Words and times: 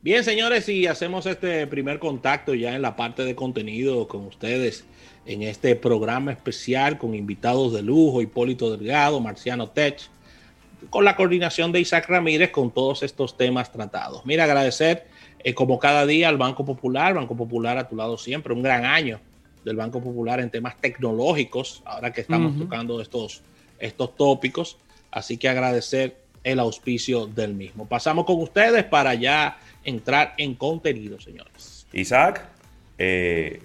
Bien, 0.00 0.22
señores, 0.22 0.68
y 0.68 0.86
hacemos 0.86 1.26
este 1.26 1.66
primer 1.66 1.98
contacto 1.98 2.54
ya 2.54 2.76
en 2.76 2.82
la 2.82 2.94
parte 2.94 3.24
de 3.24 3.34
contenido 3.34 4.06
con 4.06 4.26
ustedes 4.26 4.84
en 5.26 5.42
este 5.42 5.74
programa 5.74 6.30
especial 6.30 6.98
con 6.98 7.16
invitados 7.16 7.72
de 7.72 7.82
lujo, 7.82 8.22
Hipólito 8.22 8.70
Delgado, 8.76 9.18
Marciano 9.18 9.70
Tech, 9.70 9.98
con 10.88 11.04
la 11.04 11.16
coordinación 11.16 11.72
de 11.72 11.80
Isaac 11.80 12.08
Ramírez 12.08 12.52
con 12.52 12.70
todos 12.70 13.02
estos 13.02 13.36
temas 13.36 13.72
tratados. 13.72 14.24
Mira, 14.24 14.44
agradecer 14.44 15.08
eh, 15.40 15.52
como 15.52 15.80
cada 15.80 16.06
día 16.06 16.28
al 16.28 16.36
Banco 16.36 16.64
Popular, 16.64 17.14
Banco 17.14 17.36
Popular 17.36 17.76
a 17.76 17.88
tu 17.88 17.96
lado 17.96 18.16
siempre, 18.18 18.54
un 18.54 18.62
gran 18.62 18.84
año 18.84 19.18
del 19.64 19.74
Banco 19.74 20.00
Popular 20.00 20.38
en 20.38 20.48
temas 20.48 20.76
tecnológicos, 20.80 21.82
ahora 21.84 22.12
que 22.12 22.20
estamos 22.20 22.56
tocando 22.56 23.00
estos, 23.00 23.42
estos 23.80 24.14
tópicos, 24.14 24.76
así 25.10 25.38
que 25.38 25.48
agradecer 25.48 26.16
el 26.44 26.60
auspicio 26.60 27.26
del 27.26 27.54
mismo. 27.54 27.86
Pasamos 27.86 28.24
con 28.24 28.40
ustedes 28.40 28.84
para 28.84 29.14
ya 29.14 29.58
entrar 29.84 30.34
en 30.38 30.54
contenido, 30.54 31.20
señores. 31.20 31.86
Isaac, 31.92 32.44
eh, 32.98 33.60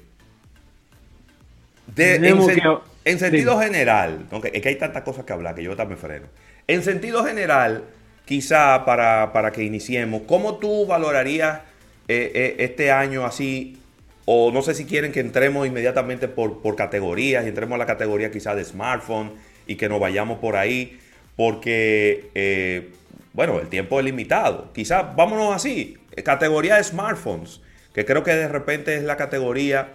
en, 1.96 3.20
sentido 3.20 3.60
general, 3.60 4.26
es 4.54 4.62
que 4.62 4.70
hay 4.70 4.76
tantas 4.76 5.04
cosas 5.04 5.26
que 5.26 5.34
hablar 5.34 5.56
que 5.56 5.64
yo 5.64 5.76
también 5.76 6.00
freno. 6.00 6.28
En 6.68 6.84
sentido 6.84 7.26
general, 7.26 7.84
quizá 8.26 8.86
para, 8.86 9.52
que 9.54 9.64
iniciemos, 9.64 10.22
¿cómo 10.26 10.58
tú 10.58 10.86
valorarías 10.86 11.62
eh, 12.08 12.32
eh, 12.34 12.56
este 12.60 12.92
año 12.92 13.26
así? 13.26 13.78
O 14.26 14.52
no 14.52 14.62
sé 14.62 14.74
si 14.74 14.86
quieren 14.86 15.12
que 15.12 15.20
entremos 15.20 15.68
inmediatamente 15.68 16.30
por, 16.30 16.62
por 16.62 16.78
categorías 16.78 17.44
y 17.44 17.50
entremos 17.50 17.76
a 17.76 17.80
la 17.80 17.86
categoría 17.86 18.32
quizá 18.32 18.56
de 18.56 18.64
smartphone 18.64 19.32
y 19.68 19.76
que 19.76 19.90
nos 19.90 20.00
vayamos 20.00 20.40
por 20.40 20.56
ahí, 20.56 20.98
porque, 21.36 22.92
bueno, 23.34 23.60
el 23.60 23.68
tiempo 23.68 24.00
es 24.00 24.06
limitado. 24.06 24.72
Quizá 24.72 25.02
vámonos 25.02 25.54
así, 25.54 25.98
Categoría 26.22 26.76
de 26.76 26.84
smartphones, 26.84 27.62
que 27.94 28.06
creo 28.06 28.24
que 28.24 28.36
de 28.36 28.48
repente 28.48 28.96
es 28.96 29.04
la 29.04 29.18
categoría 29.18 29.94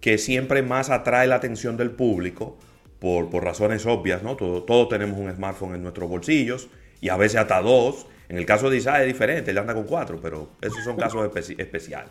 que 0.00 0.18
siempre 0.18 0.62
más 0.62 0.90
atrae 0.90 1.26
la 1.26 1.36
atención 1.36 1.76
del 1.76 1.90
público 1.90 2.58
por, 2.98 3.32
razones 3.42 3.86
obvias, 3.86 4.22
¿no? 4.22 4.36
Todos, 4.36 4.88
tenemos 4.88 5.18
un 5.18 5.30
smartphone 5.30 5.74
en 5.74 5.82
nuestros 5.82 6.08
bolsillos 6.08 6.68
y 7.00 7.08
a 7.08 7.16
veces 7.16 7.40
hasta 7.40 7.60
dos. 7.60 8.06
En 8.28 8.38
el 8.38 8.46
caso 8.46 8.70
de 8.70 8.78
Isaac 8.78 9.00
es 9.00 9.06
diferente, 9.06 9.50
él 9.50 9.58
anda 9.58 9.74
con 9.74 9.84
cuatro, 9.84 10.18
pero 10.22 10.52
esos 10.62 10.82
son 10.84 10.96
casos 10.96 11.30
especiales. 11.58 12.10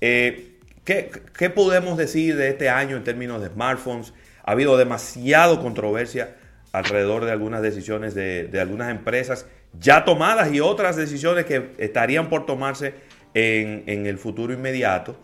Eh, 0.00 0.58
¿qué, 0.84 1.50
podemos 1.50 1.98
decir 1.98 2.36
de 2.36 2.48
este 2.48 2.68
año 2.70 2.96
en 2.96 3.04
términos 3.04 3.42
de 3.42 3.48
smartphones? 3.48 4.14
Ha 4.44 4.52
habido 4.52 4.76
demasiado 4.78 5.60
controversia 5.60 6.36
alrededor 6.72 7.24
de 7.24 7.32
algunas 7.32 7.60
decisiones 7.60 8.14
de, 8.14 8.44
de 8.44 8.60
algunas 8.60 8.90
empresas 8.90 9.46
ya 9.80 10.04
tomadas 10.04 10.52
y 10.52 10.60
otras 10.60 10.96
decisiones 10.96 11.44
que 11.44 11.72
estarían 11.78 12.28
por 12.28 12.46
tomarse 12.46 12.94
en, 13.34 14.06
el 14.06 14.18
futuro 14.18 14.52
inmediato. 14.52 15.16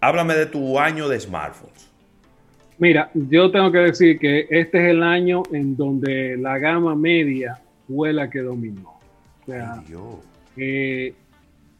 Háblame 0.00 0.34
de 0.34 0.46
tu 0.46 0.78
año 0.78 1.08
de 1.08 1.18
smartphones. 1.18 1.90
Mira, 2.78 3.10
yo 3.14 3.50
tengo 3.50 3.72
que 3.72 3.78
decir 3.78 4.18
que 4.18 4.46
este 4.50 4.78
es 4.78 4.90
el 4.90 5.02
año 5.02 5.42
en 5.52 5.76
donde 5.76 6.36
la 6.36 6.58
gama 6.58 6.94
media 6.94 7.58
fue 7.88 8.12
la 8.12 8.28
que 8.28 8.40
dominó. 8.40 8.90
O 9.42 9.46
sea, 9.46 9.82
eh, 10.58 11.14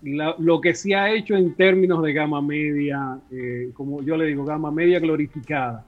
lo 0.03 0.61
que 0.61 0.75
se 0.75 0.95
ha 0.95 1.13
hecho 1.13 1.37
en 1.37 1.55
términos 1.55 2.03
de 2.03 2.13
gama 2.15 2.41
media, 2.41 3.19
eh, 3.31 3.71
como 3.75 4.03
yo 4.03 4.17
le 4.17 4.27
digo, 4.27 4.45
gama 4.45 4.71
media 4.71 4.99
glorificada, 4.99 5.85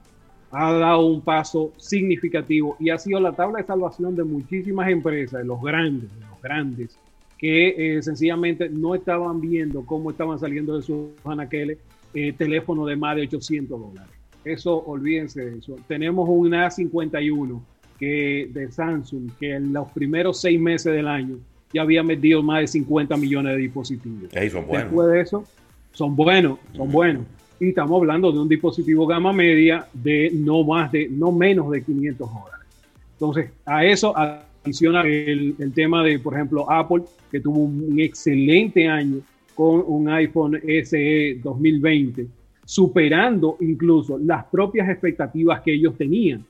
ha 0.51 0.73
dado 0.73 1.05
un 1.05 1.21
paso 1.21 1.71
significativo 1.77 2.75
y 2.79 2.89
ha 2.89 2.97
sido 2.97 3.19
la 3.19 3.33
tabla 3.33 3.59
de 3.59 3.65
salvación 3.65 4.15
de 4.15 4.23
muchísimas 4.23 4.89
empresas, 4.89 5.41
de 5.41 5.45
los 5.45 5.61
grandes, 5.61 6.09
de 6.13 6.25
los 6.25 6.41
grandes, 6.41 6.97
que 7.37 7.97
eh, 7.97 8.01
sencillamente 8.01 8.69
no 8.69 8.95
estaban 8.95 9.39
viendo 9.39 9.85
cómo 9.85 10.11
estaban 10.11 10.39
saliendo 10.39 10.75
de 10.75 10.81
sus 10.81 11.09
anaqueles 11.23 11.77
eh, 12.13 12.33
teléfonos 12.33 12.87
de 12.87 12.95
más 12.95 13.15
de 13.15 13.23
800 13.23 13.79
dólares. 13.79 14.13
Eso, 14.43 14.77
olvídense 14.85 15.45
de 15.45 15.57
eso. 15.59 15.75
Tenemos 15.87 16.27
un 16.27 16.51
A51 16.51 17.61
que, 17.99 18.49
de 18.51 18.71
Samsung 18.71 19.29
que 19.39 19.55
en 19.55 19.71
los 19.71 19.91
primeros 19.91 20.41
seis 20.41 20.59
meses 20.59 20.93
del 20.93 21.07
año 21.07 21.37
ya 21.71 21.83
había 21.83 22.01
metido 22.01 22.41
más 22.41 22.61
de 22.61 22.67
50 22.67 23.15
millones 23.17 23.55
de 23.55 23.61
dispositivos. 23.61 24.29
son 24.31 24.65
buenos. 24.65 24.85
Después 24.85 25.07
de 25.09 25.21
eso, 25.21 25.43
son 25.91 26.15
buenos, 26.15 26.57
son 26.73 26.91
buenos 26.91 27.25
y 27.59 27.69
estamos 27.69 27.99
hablando 27.99 28.31
de 28.31 28.39
un 28.39 28.47
dispositivo 28.47 29.05
gama 29.05 29.33
media 29.33 29.85
de 29.93 30.31
no 30.33 30.63
más 30.63 30.91
de, 30.91 31.09
no 31.09 31.31
menos 31.31 31.69
de 31.71 31.83
500 31.83 32.29
dólares. 32.29 32.67
Entonces, 33.13 33.51
a 33.65 33.85
eso 33.85 34.13
adiciona 34.15 35.01
el, 35.01 35.55
el, 35.59 35.73
tema 35.73 36.03
de, 36.03 36.19
por 36.19 36.33
ejemplo, 36.35 36.69
Apple, 36.71 37.03
que 37.29 37.41
tuvo 37.41 37.59
un 37.59 37.99
excelente 37.99 38.87
año 38.87 39.17
con 39.55 39.83
un 39.85 40.07
iPhone 40.07 40.57
SE 40.83 41.39
2020, 41.43 42.27
superando 42.63 43.57
incluso 43.59 44.17
las 44.17 44.45
propias 44.45 44.87
expectativas 44.87 45.61
que 45.61 45.73
ellos 45.73 45.97
tenían. 45.97 46.45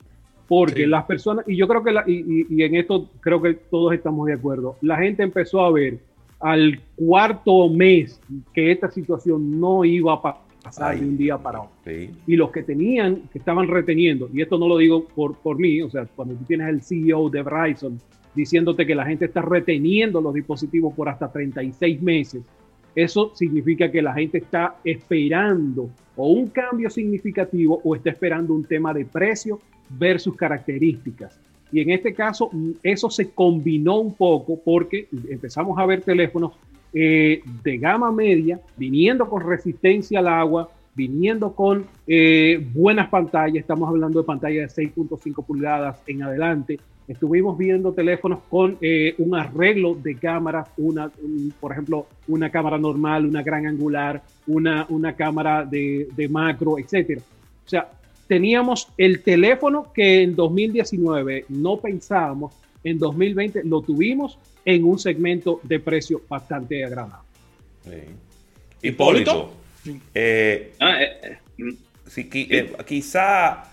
Porque 0.48 0.88
las 0.88 1.06
personas, 1.06 1.48
y 1.48 1.56
yo 1.56 1.68
creo 1.68 1.84
que, 1.84 1.92
y, 2.08 2.46
y 2.50 2.64
en 2.64 2.76
esto 2.76 3.10
creo 3.20 3.42
que 3.42 3.54
todos 3.54 3.94
estamos 3.94 4.28
de 4.28 4.34
acuerdo, 4.34 4.78
la 4.82 4.98
gente 4.98 5.24
empezó 5.24 5.62
a 5.62 5.72
ver 5.72 6.00
al 6.40 6.80
cuarto 6.96 7.70
mes 7.70 8.20
que 8.54 8.72
esta 8.72 8.90
situación 8.90 9.60
no 9.60 9.84
iba 9.84 10.14
a 10.14 10.22
pasar 10.22 10.49
pasar 10.62 11.00
de 11.00 11.06
un 11.06 11.18
día 11.18 11.38
para 11.38 11.62
otro. 11.62 11.74
Y 12.28 12.36
los 12.36 12.52
que 12.52 12.64
tenían, 12.64 13.24
que 13.32 13.40
estaban 13.40 13.68
reteniendo, 13.68 14.30
y 14.34 14.42
esto 14.42 14.58
no 14.58 14.68
lo 14.68 14.78
digo 14.78 15.06
por, 15.06 15.38
por 15.38 15.58
mí, 15.58 15.82
o 15.82 15.90
sea, 15.90 16.06
cuando 16.16 16.36
tú 16.36 16.46
tienes 16.46 16.70
el 16.70 16.82
CEO 16.82 17.30
de 17.30 17.42
Verizon 17.42 18.00
diciéndote 18.36 18.86
que 18.86 18.96
la 18.96 19.06
gente 19.06 19.26
está 19.26 19.42
reteniendo 19.42 20.22
los 20.22 20.34
dispositivos 20.34 20.94
por 20.94 21.10
hasta 21.10 21.32
36 21.32 22.02
meses, 22.02 22.44
eso 22.96 23.32
significa 23.36 23.92
que 23.92 24.02
la 24.02 24.14
gente 24.14 24.40
está 24.40 24.76
esperando 24.84 25.90
o 26.16 26.28
un 26.32 26.48
cambio 26.48 26.90
significativo 26.90 27.80
o 27.84 27.96
está 27.96 28.10
esperando 28.10 28.54
un 28.54 28.66
tema 28.66 28.94
de 28.94 29.06
precio 29.06 29.60
versus 29.90 30.36
características. 30.36 31.40
Y 31.72 31.82
en 31.82 31.92
este 31.92 32.14
caso, 32.14 32.50
eso 32.82 33.10
se 33.10 33.30
combinó 33.30 34.00
un 34.00 34.16
poco 34.16 34.60
porque 34.60 35.08
empezamos 35.30 35.78
a 35.78 35.86
ver 35.86 36.02
teléfonos 36.02 36.54
eh, 36.94 37.42
de 37.64 37.78
gama 37.78 38.12
media, 38.12 38.60
viniendo 38.78 39.30
con 39.30 39.48
resistencia 39.48 40.20
al 40.20 40.28
agua, 40.28 40.70
viniendo 40.96 41.54
con 41.54 41.86
eh, 42.08 42.66
buenas 42.74 43.10
pantallas, 43.10 43.62
estamos 43.62 43.88
hablando 43.88 44.20
de 44.20 44.26
pantallas 44.26 44.76
de 44.76 44.84
6.5 44.94 45.46
pulgadas 45.46 46.02
en 46.08 46.24
adelante. 46.24 46.80
Estuvimos 47.08 47.58
viendo 47.58 47.92
teléfonos 47.94 48.40
con 48.50 48.78
eh, 48.82 49.16
un 49.18 49.34
arreglo 49.36 49.96
de 49.96 50.16
cámaras, 50.16 50.70
una, 50.78 51.10
por 51.60 51.72
ejemplo, 51.72 52.06
una 52.28 52.52
cámara 52.52 52.78
normal, 52.78 53.26
una 53.26 53.42
gran 53.42 53.66
angular, 53.66 54.22
una, 54.46 54.86
una 54.90 55.14
cámara 55.16 55.66
de, 55.66 56.08
de 56.16 56.30
macro, 56.30 56.78
etcétera. 56.78 57.22
O 57.66 57.70
sea, 57.70 57.90
teníamos 58.28 58.90
el 58.98 59.24
teléfono 59.24 59.92
que 59.92 60.22
en 60.22 60.36
2019 60.36 61.46
no 61.50 61.78
pensábamos, 61.78 62.54
en 62.84 62.98
2020 62.98 63.64
lo 63.66 63.82
tuvimos 63.82 64.38
en 64.66 64.84
un 64.84 65.00
segmento 65.00 65.60
de 65.64 65.80
precio 65.80 66.22
bastante 66.28 66.84
agradable. 66.84 67.28
Hipólito, 68.82 69.52
eh, 70.14 70.74
ah, 70.80 71.02
eh, 71.02 71.38
eh, 72.26 72.72
quizá 72.86 73.64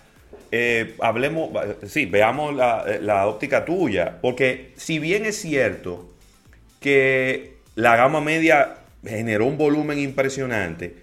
hablemos, 1.01 1.49
sí, 1.87 2.05
veamos 2.05 2.55
la, 2.55 3.27
óptica 3.27 3.65
tuya, 3.65 4.17
porque 4.21 4.71
si 4.75 4.99
bien 4.99 5.25
es 5.25 5.37
cierto 5.37 6.09
que 6.79 7.57
la 7.75 7.95
gama 7.95 8.21
media 8.21 8.77
generó 9.03 9.45
un 9.45 9.57
volumen 9.57 9.99
impresionante, 9.99 10.95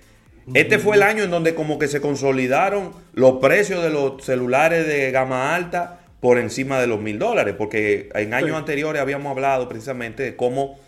este 0.52 0.78
fue 0.78 0.96
el 0.96 1.02
año 1.02 1.24
en 1.24 1.30
donde 1.30 1.54
como 1.54 1.78
que 1.78 1.88
se 1.88 2.02
consolidaron 2.02 2.92
los 3.14 3.38
precios 3.40 3.82
de 3.82 3.88
los 3.88 4.22
celulares 4.22 4.86
de 4.86 5.10
gama 5.10 5.54
alta 5.54 6.03
por 6.24 6.38
encima 6.38 6.80
de 6.80 6.86
los 6.86 7.02
mil 7.02 7.18
dólares, 7.18 7.54
porque 7.58 8.08
en 8.14 8.32
años 8.32 8.56
anteriores 8.56 9.02
habíamos 9.02 9.30
hablado 9.30 9.68
precisamente 9.68 10.22
de 10.22 10.36
cómo 10.36 10.80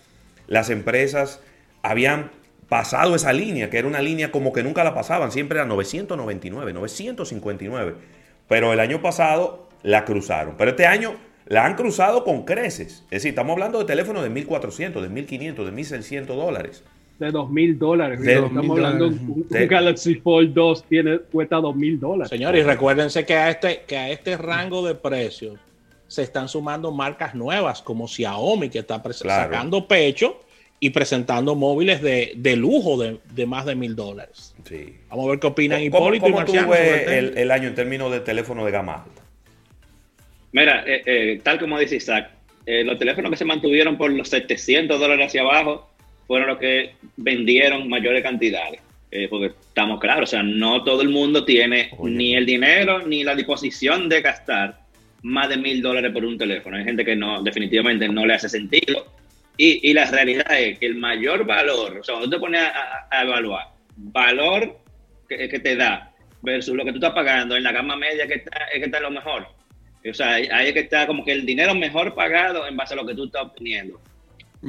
las 0.46 0.70
empresas 0.70 1.42
habían 1.82 2.30
pasado 2.70 3.14
esa 3.14 3.34
línea, 3.34 3.68
que 3.68 3.76
era 3.76 3.86
una 3.86 4.00
línea 4.00 4.32
como 4.32 4.54
que 4.54 4.62
nunca 4.62 4.82
la 4.82 4.94
pasaban, 4.94 5.30
siempre 5.30 5.58
era 5.58 5.66
999, 5.66 6.72
959, 6.72 7.94
pero 8.48 8.72
el 8.72 8.80
año 8.80 9.02
pasado 9.02 9.68
la 9.82 10.06
cruzaron, 10.06 10.54
pero 10.56 10.70
este 10.70 10.86
año 10.86 11.16
la 11.44 11.66
han 11.66 11.74
cruzado 11.74 12.24
con 12.24 12.46
creces, 12.46 13.02
es 13.04 13.10
decir, 13.10 13.28
estamos 13.28 13.52
hablando 13.52 13.78
de 13.78 13.84
teléfonos 13.84 14.22
de 14.22 14.30
1400, 14.30 15.02
de 15.02 15.10
1500, 15.10 15.66
de 15.66 15.72
1600 15.72 16.34
dólares 16.34 16.82
de 17.18 17.30
dos 17.30 17.50
mil 17.50 17.78
dólares. 17.78 18.20
Estamos 18.20 18.70
hablando 18.70 19.08
un, 19.08 19.46
un, 19.48 19.68
Galaxy 19.68 20.16
Fold 20.16 20.52
2 20.52 20.84
tiene, 20.84 21.18
cuesta 21.18 21.56
dos 21.56 21.74
mil 21.74 21.98
dólares. 21.98 22.28
Señores, 22.28 22.62
y 22.62 22.66
recuérdense 22.66 23.24
que 23.24 23.34
a, 23.34 23.50
este, 23.50 23.82
que 23.86 23.96
a 23.96 24.10
este 24.10 24.36
rango 24.36 24.86
de 24.86 24.94
precios 24.94 25.58
se 26.06 26.22
están 26.22 26.48
sumando 26.48 26.92
marcas 26.92 27.34
nuevas 27.34 27.82
como 27.82 28.06
Xiaomi, 28.06 28.68
que 28.68 28.80
está 28.80 29.02
sacando 29.12 29.88
pecho 29.88 30.40
y 30.78 30.90
presentando 30.90 31.54
móviles 31.54 32.02
de, 32.02 32.32
de 32.36 32.56
lujo 32.56 32.98
de, 32.98 33.18
de, 33.32 33.46
más 33.46 33.64
de 33.64 33.74
mil 33.74 33.96
dólares. 33.96 34.54
Sí. 34.64 34.96
Vamos 35.08 35.26
a 35.26 35.30
ver 35.30 35.40
qué 35.40 35.46
opinan 35.46 35.82
Hipólito 35.82 36.26
¿cómo, 36.26 36.44
cómo 36.44 36.74
y 36.74 36.78
el, 37.08 37.38
el, 37.38 37.50
año 37.50 37.68
en 37.68 37.74
términos 37.74 38.12
de 38.12 38.20
teléfono 38.20 38.64
de 38.64 38.72
gama 38.72 39.04
alta? 39.04 39.22
Mira, 40.52 40.84
eh, 40.86 41.02
eh, 41.06 41.40
tal 41.42 41.58
como 41.58 41.78
dice 41.78 41.96
Isaac, 41.96 42.30
eh, 42.66 42.84
los 42.84 42.98
teléfonos 42.98 43.30
que 43.30 43.36
se 43.36 43.44
mantuvieron 43.44 43.96
por 43.96 44.10
los 44.10 44.28
700 44.28 45.00
dólares 45.00 45.28
hacia 45.28 45.42
abajo 45.42 45.90
fueron 46.26 46.48
los 46.48 46.58
que 46.58 46.94
vendieron 47.16 47.88
mayores 47.88 48.22
cantidades. 48.22 48.80
Eh, 49.10 49.28
porque 49.28 49.46
estamos 49.46 50.00
claros, 50.00 50.28
o 50.28 50.32
sea, 50.32 50.42
no 50.42 50.82
todo 50.82 51.00
el 51.00 51.08
mundo 51.08 51.44
tiene 51.44 51.90
ni 52.02 52.34
el 52.34 52.44
dinero 52.44 53.06
ni 53.06 53.22
la 53.22 53.36
disposición 53.36 54.08
de 54.08 54.20
gastar 54.20 54.80
más 55.22 55.48
de 55.48 55.56
mil 55.56 55.80
dólares 55.80 56.12
por 56.12 56.24
un 56.24 56.36
teléfono. 56.36 56.76
Hay 56.76 56.84
gente 56.84 57.04
que 57.04 57.14
no, 57.14 57.42
definitivamente 57.42 58.08
no 58.08 58.26
le 58.26 58.34
hace 58.34 58.48
sentido. 58.48 59.06
Y, 59.56 59.88
y 59.88 59.94
la 59.94 60.10
realidad 60.10 60.60
es 60.60 60.78
que 60.78 60.86
el 60.86 60.96
mayor 60.96 61.46
valor, 61.46 61.98
o 61.98 62.04
sea, 62.04 62.16
cuando 62.16 62.36
te 62.36 62.40
pones 62.40 62.60
a, 62.60 63.22
evaluar 63.22 63.68
valor 63.96 64.78
que, 65.28 65.48
que, 65.48 65.60
te 65.60 65.76
da 65.76 66.12
versus 66.42 66.76
lo 66.76 66.84
que 66.84 66.90
tú 66.90 66.98
estás 66.98 67.14
pagando 67.14 67.56
en 67.56 67.62
la 67.62 67.72
gama 67.72 67.96
media 67.96 68.26
que 68.26 68.34
está, 68.34 68.66
es 68.72 68.80
que 68.80 68.84
está 68.86 69.00
lo 69.00 69.10
mejor. 69.10 69.46
O 70.08 70.14
sea, 70.14 70.34
ahí 70.34 70.68
es 70.68 70.72
que 70.72 70.80
está 70.80 71.06
como 71.06 71.24
que 71.24 71.32
el 71.32 71.46
dinero 71.46 71.74
mejor 71.74 72.14
pagado 72.14 72.66
en 72.66 72.76
base 72.76 72.94
a 72.94 72.96
lo 72.98 73.06
que 73.06 73.14
tú 73.14 73.24
estás 73.24 73.42
obteniendo. 73.42 74.00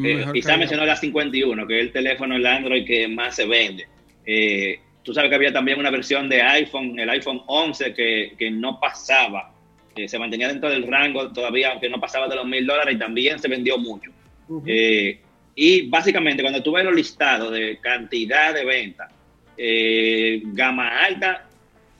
Eh, 0.04 0.26
quizá 0.34 0.58
mencionó 0.58 0.86
la 0.86 0.96
51, 0.96 1.66
que 1.66 1.80
es 1.80 1.86
el 1.86 1.92
teléfono, 1.92 2.36
el 2.36 2.46
Android 2.46 2.86
que 2.86 3.08
más 3.08 3.36
se 3.36 3.46
vende. 3.46 3.88
Eh, 4.26 4.80
tú 5.04 5.14
sabes 5.14 5.30
que 5.30 5.36
había 5.36 5.54
también 5.54 5.80
una 5.80 5.90
versión 5.90 6.28
de 6.30 6.42
iPhone, 6.42 7.00
el 7.00 7.10
iPhone 7.10 7.42
11, 7.48 7.94
que, 7.94 8.34
que 8.38 8.52
no 8.52 8.80
pasaba, 8.80 9.54
eh, 9.96 10.08
se 10.08 10.20
mantenía 10.20 10.50
dentro 10.50 10.70
del 10.70 10.86
rango 10.86 11.32
todavía, 11.32 11.72
aunque 11.72 11.90
no 11.90 12.00
pasaba 12.00 12.28
de 12.28 12.36
los 12.36 12.46
mil 12.46 12.66
dólares 12.66 12.96
y 12.96 13.00
también 13.00 13.40
se 13.40 13.48
vendió 13.48 13.78
mucho. 13.78 14.12
Eh, 14.66 15.20
y 15.56 15.90
básicamente 15.90 16.44
cuando 16.44 16.62
tú 16.62 16.74
ves 16.74 16.86
los 16.86 16.96
listados 16.96 17.52
de 17.52 17.78
cantidad 17.82 18.54
de 18.54 18.66
ventas, 18.66 19.12
gama 20.54 21.04
alta, 21.06 21.48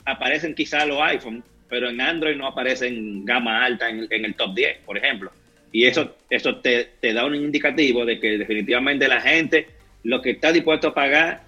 aparecen 0.06 0.54
quizá 0.54 0.86
los 0.86 1.02
iPhone, 1.02 1.44
pero 1.68 1.90
en 1.90 2.00
Android 2.00 2.36
no 2.36 2.46
aparecen 2.46 3.26
gama 3.26 3.66
alta 3.66 3.90
en, 3.90 4.08
en 4.12 4.26
el 4.26 4.36
top 4.36 4.54
10, 4.54 4.78
por 4.86 4.98
ejemplo. 4.98 5.32
Y 5.78 5.86
eso, 5.86 6.16
eso 6.28 6.56
te, 6.56 6.94
te, 7.00 7.14
da 7.14 7.24
un 7.24 7.36
indicativo 7.36 8.04
de 8.04 8.20
que 8.20 8.40
definitivamente 8.40 9.08
la 9.08 9.22
gente 9.22 9.68
lo 10.02 10.24
que 10.24 10.32
está 10.32 10.52
dispuesto 10.52 10.88
a 10.88 10.94
pagar 10.96 11.44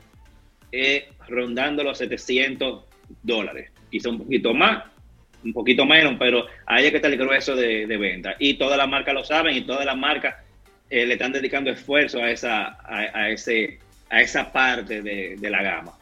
es 0.72 1.06
rondando 1.28 1.84
los 1.84 1.98
700 1.98 2.84
dólares. 3.24 3.72
Quizá 3.90 4.10
un 4.10 4.20
poquito 4.20 4.54
más, 4.54 4.84
un 5.44 5.52
poquito 5.52 5.84
menos, 5.84 6.14
pero 6.20 6.46
ahí 6.68 6.86
es 6.86 6.92
que 6.92 6.98
está 6.98 7.08
el 7.08 7.18
grueso 7.18 7.56
de, 7.56 7.88
de 7.88 7.98
venta. 7.98 8.36
Y 8.38 8.54
todas 8.54 8.78
las 8.78 8.88
marcas 8.88 9.16
lo 9.16 9.24
saben 9.24 9.58
y 9.58 9.62
todas 9.62 9.84
las 9.84 9.98
marcas 9.98 10.36
eh, 10.92 11.08
le 11.08 11.14
están 11.16 11.32
dedicando 11.32 11.72
esfuerzo 11.72 12.22
a 12.22 12.30
esa, 12.30 12.78
a, 12.86 13.32
ese, 13.32 13.80
a 14.12 14.22
esa 14.22 14.52
parte 14.52 15.02
de, 15.02 15.38
de 15.40 15.50
la 15.50 15.64
gama. 15.64 15.94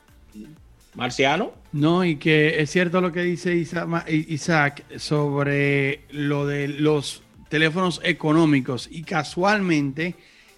Marciano. 0.96 1.54
No, 1.72 2.04
y 2.04 2.18
que 2.18 2.60
es 2.60 2.72
cierto 2.72 3.00
lo 3.00 3.14
que 3.14 3.22
dice 3.22 3.56
Isaac 3.56 4.84
sobre 4.98 6.02
lo 6.10 6.46
de 6.46 6.68
los 6.68 7.24
teléfonos 7.50 8.02
económicos 8.04 8.88
y 8.92 9.04
casualmente 9.04 10.16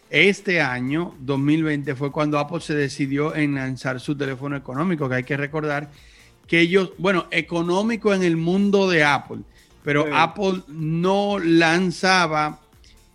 este 0.10 0.62
año 0.62 1.16
2020 1.20 1.96
fue 1.96 2.12
cuando 2.12 2.40
Apple 2.40 2.62
se 2.62 2.74
decidió 2.74 3.36
en 3.36 3.56
lanzar 3.56 4.00
su 4.00 4.16
teléfono 4.16 4.56
económico, 4.56 5.08
que 5.08 5.16
hay 5.16 5.24
que 5.24 5.38
recordar 5.38 5.92
que 6.48 6.62
ellos, 6.62 6.92
bueno, 6.98 7.28
económico 7.30 8.14
en 8.14 8.24
el 8.24 8.36
mundo 8.36 8.90
de 8.90 9.04
Apple, 9.04 9.42
pero 9.84 10.08
Apple 10.16 10.64
no 10.68 11.38
lanzaba 11.38 12.60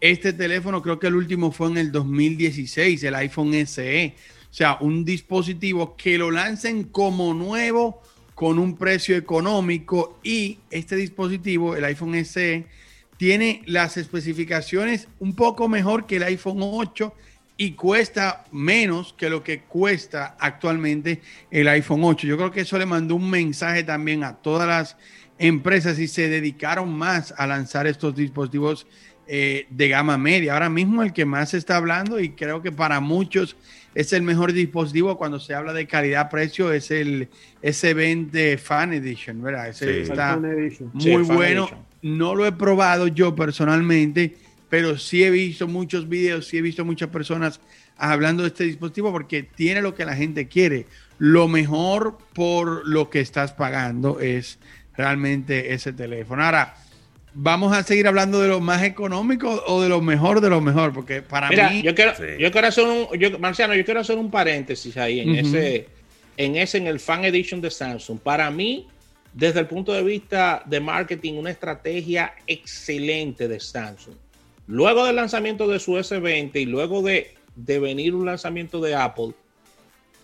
este 0.00 0.32
teléfono, 0.32 0.82
creo 0.82 0.98
que 0.98 1.08
el 1.08 1.16
último 1.16 1.50
fue 1.50 1.68
en 1.68 1.78
el 1.78 1.90
2016, 1.90 3.02
el 3.02 3.14
iPhone 3.14 3.54
SE. 3.66 4.14
O 4.50 4.54
sea, 4.54 4.76
un 4.80 5.04
dispositivo 5.04 5.96
que 5.96 6.16
lo 6.16 6.30
lancen 6.30 6.84
como 6.84 7.34
nuevo 7.34 8.02
con 8.34 8.58
un 8.58 8.76
precio 8.76 9.16
económico 9.16 10.18
y 10.22 10.58
este 10.70 10.94
dispositivo, 10.94 11.74
el 11.74 11.84
iPhone 11.84 12.24
SE, 12.24 12.66
tiene 13.16 13.62
las 13.66 13.96
especificaciones 13.96 15.08
un 15.18 15.34
poco 15.34 15.68
mejor 15.68 16.06
que 16.06 16.16
el 16.16 16.24
iPhone 16.24 16.58
8 16.60 17.14
y 17.56 17.72
cuesta 17.72 18.44
menos 18.50 19.14
que 19.16 19.30
lo 19.30 19.42
que 19.42 19.60
cuesta 19.60 20.36
actualmente 20.40 21.20
el 21.50 21.68
iPhone 21.68 22.02
8. 22.02 22.26
Yo 22.26 22.36
creo 22.36 22.50
que 22.50 22.62
eso 22.62 22.78
le 22.78 22.86
mandó 22.86 23.14
un 23.14 23.30
mensaje 23.30 23.84
también 23.84 24.24
a 24.24 24.34
todas 24.34 24.66
las 24.66 24.96
empresas 25.38 25.98
y 25.98 26.08
se 26.08 26.28
dedicaron 26.28 26.92
más 26.92 27.32
a 27.36 27.46
lanzar 27.46 27.86
estos 27.86 28.14
dispositivos 28.14 28.86
eh, 29.26 29.66
de 29.70 29.88
gama 29.88 30.18
media. 30.18 30.54
Ahora 30.54 30.68
mismo 30.68 31.02
el 31.02 31.12
que 31.12 31.24
más 31.24 31.50
se 31.50 31.58
está 31.58 31.76
hablando 31.76 32.20
y 32.20 32.30
creo 32.30 32.60
que 32.60 32.72
para 32.72 33.00
muchos 33.00 33.56
es 33.94 34.12
el 34.12 34.22
mejor 34.22 34.52
dispositivo 34.52 35.16
cuando 35.16 35.38
se 35.38 35.54
habla 35.54 35.72
de 35.72 35.86
calidad-precio 35.86 36.72
es 36.72 36.90
el 36.90 37.28
S20 37.62 38.58
Fan 38.58 38.92
Edition, 38.92 39.40
¿verdad? 39.40 39.68
Ese 39.68 40.02
está 40.02 40.36
muy 40.92 41.22
bueno 41.22 41.68
no 42.04 42.34
lo 42.34 42.44
he 42.44 42.52
probado 42.52 43.08
yo 43.08 43.34
personalmente, 43.34 44.36
pero 44.68 44.98
sí 44.98 45.24
he 45.24 45.30
visto 45.30 45.66
muchos 45.66 46.06
videos, 46.06 46.46
sí 46.46 46.58
he 46.58 46.62
visto 46.62 46.84
muchas 46.84 47.08
personas 47.08 47.60
hablando 47.96 48.42
de 48.42 48.48
este 48.48 48.64
dispositivo 48.64 49.10
porque 49.10 49.42
tiene 49.42 49.80
lo 49.80 49.94
que 49.94 50.04
la 50.04 50.14
gente 50.14 50.46
quiere. 50.46 50.84
Lo 51.16 51.48
mejor 51.48 52.18
por 52.34 52.86
lo 52.86 53.08
que 53.08 53.20
estás 53.20 53.52
pagando 53.52 54.20
es 54.20 54.58
realmente 54.94 55.72
ese 55.72 55.94
teléfono. 55.94 56.44
Ahora, 56.44 56.74
vamos 57.32 57.74
a 57.74 57.82
seguir 57.82 58.06
hablando 58.06 58.42
de 58.42 58.48
lo 58.48 58.60
más 58.60 58.82
económico 58.82 59.64
o 59.66 59.80
de 59.80 59.88
lo 59.88 60.02
mejor 60.02 60.42
de 60.42 60.50
lo 60.50 60.60
mejor, 60.60 60.92
porque 60.92 61.22
para 61.22 61.48
mí. 61.48 61.80
Yo 61.80 61.94
quiero, 61.94 62.12
yo 62.38 62.52
quiero 62.52 62.66
hacer 62.68 62.84
un, 62.84 63.18
yo, 63.18 63.38
Marciano, 63.38 63.74
yo 63.74 63.84
quiero 63.86 64.00
hacer 64.00 64.18
un 64.18 64.30
paréntesis 64.30 64.94
ahí 64.98 65.20
en 65.20 65.36
ese, 65.36 65.88
en 66.36 66.56
ese, 66.56 66.76
en 66.76 66.86
el 66.86 67.00
Fan 67.00 67.24
Edition 67.24 67.62
de 67.62 67.70
Samsung. 67.70 68.18
Para 68.18 68.50
mí, 68.50 68.88
desde 69.34 69.58
el 69.60 69.66
punto 69.66 69.92
de 69.92 70.02
vista 70.02 70.62
de 70.64 70.78
marketing, 70.78 71.34
una 71.34 71.50
estrategia 71.50 72.34
excelente 72.46 73.48
de 73.48 73.58
Samsung. 73.58 74.14
Luego 74.68 75.04
del 75.04 75.16
lanzamiento 75.16 75.66
de 75.66 75.80
su 75.80 75.92
S20 75.94 76.54
y 76.54 76.66
luego 76.66 77.02
de, 77.02 77.34
venir 77.56 78.14
un 78.14 78.26
lanzamiento 78.26 78.80
de 78.80 78.94
Apple, 78.94 79.32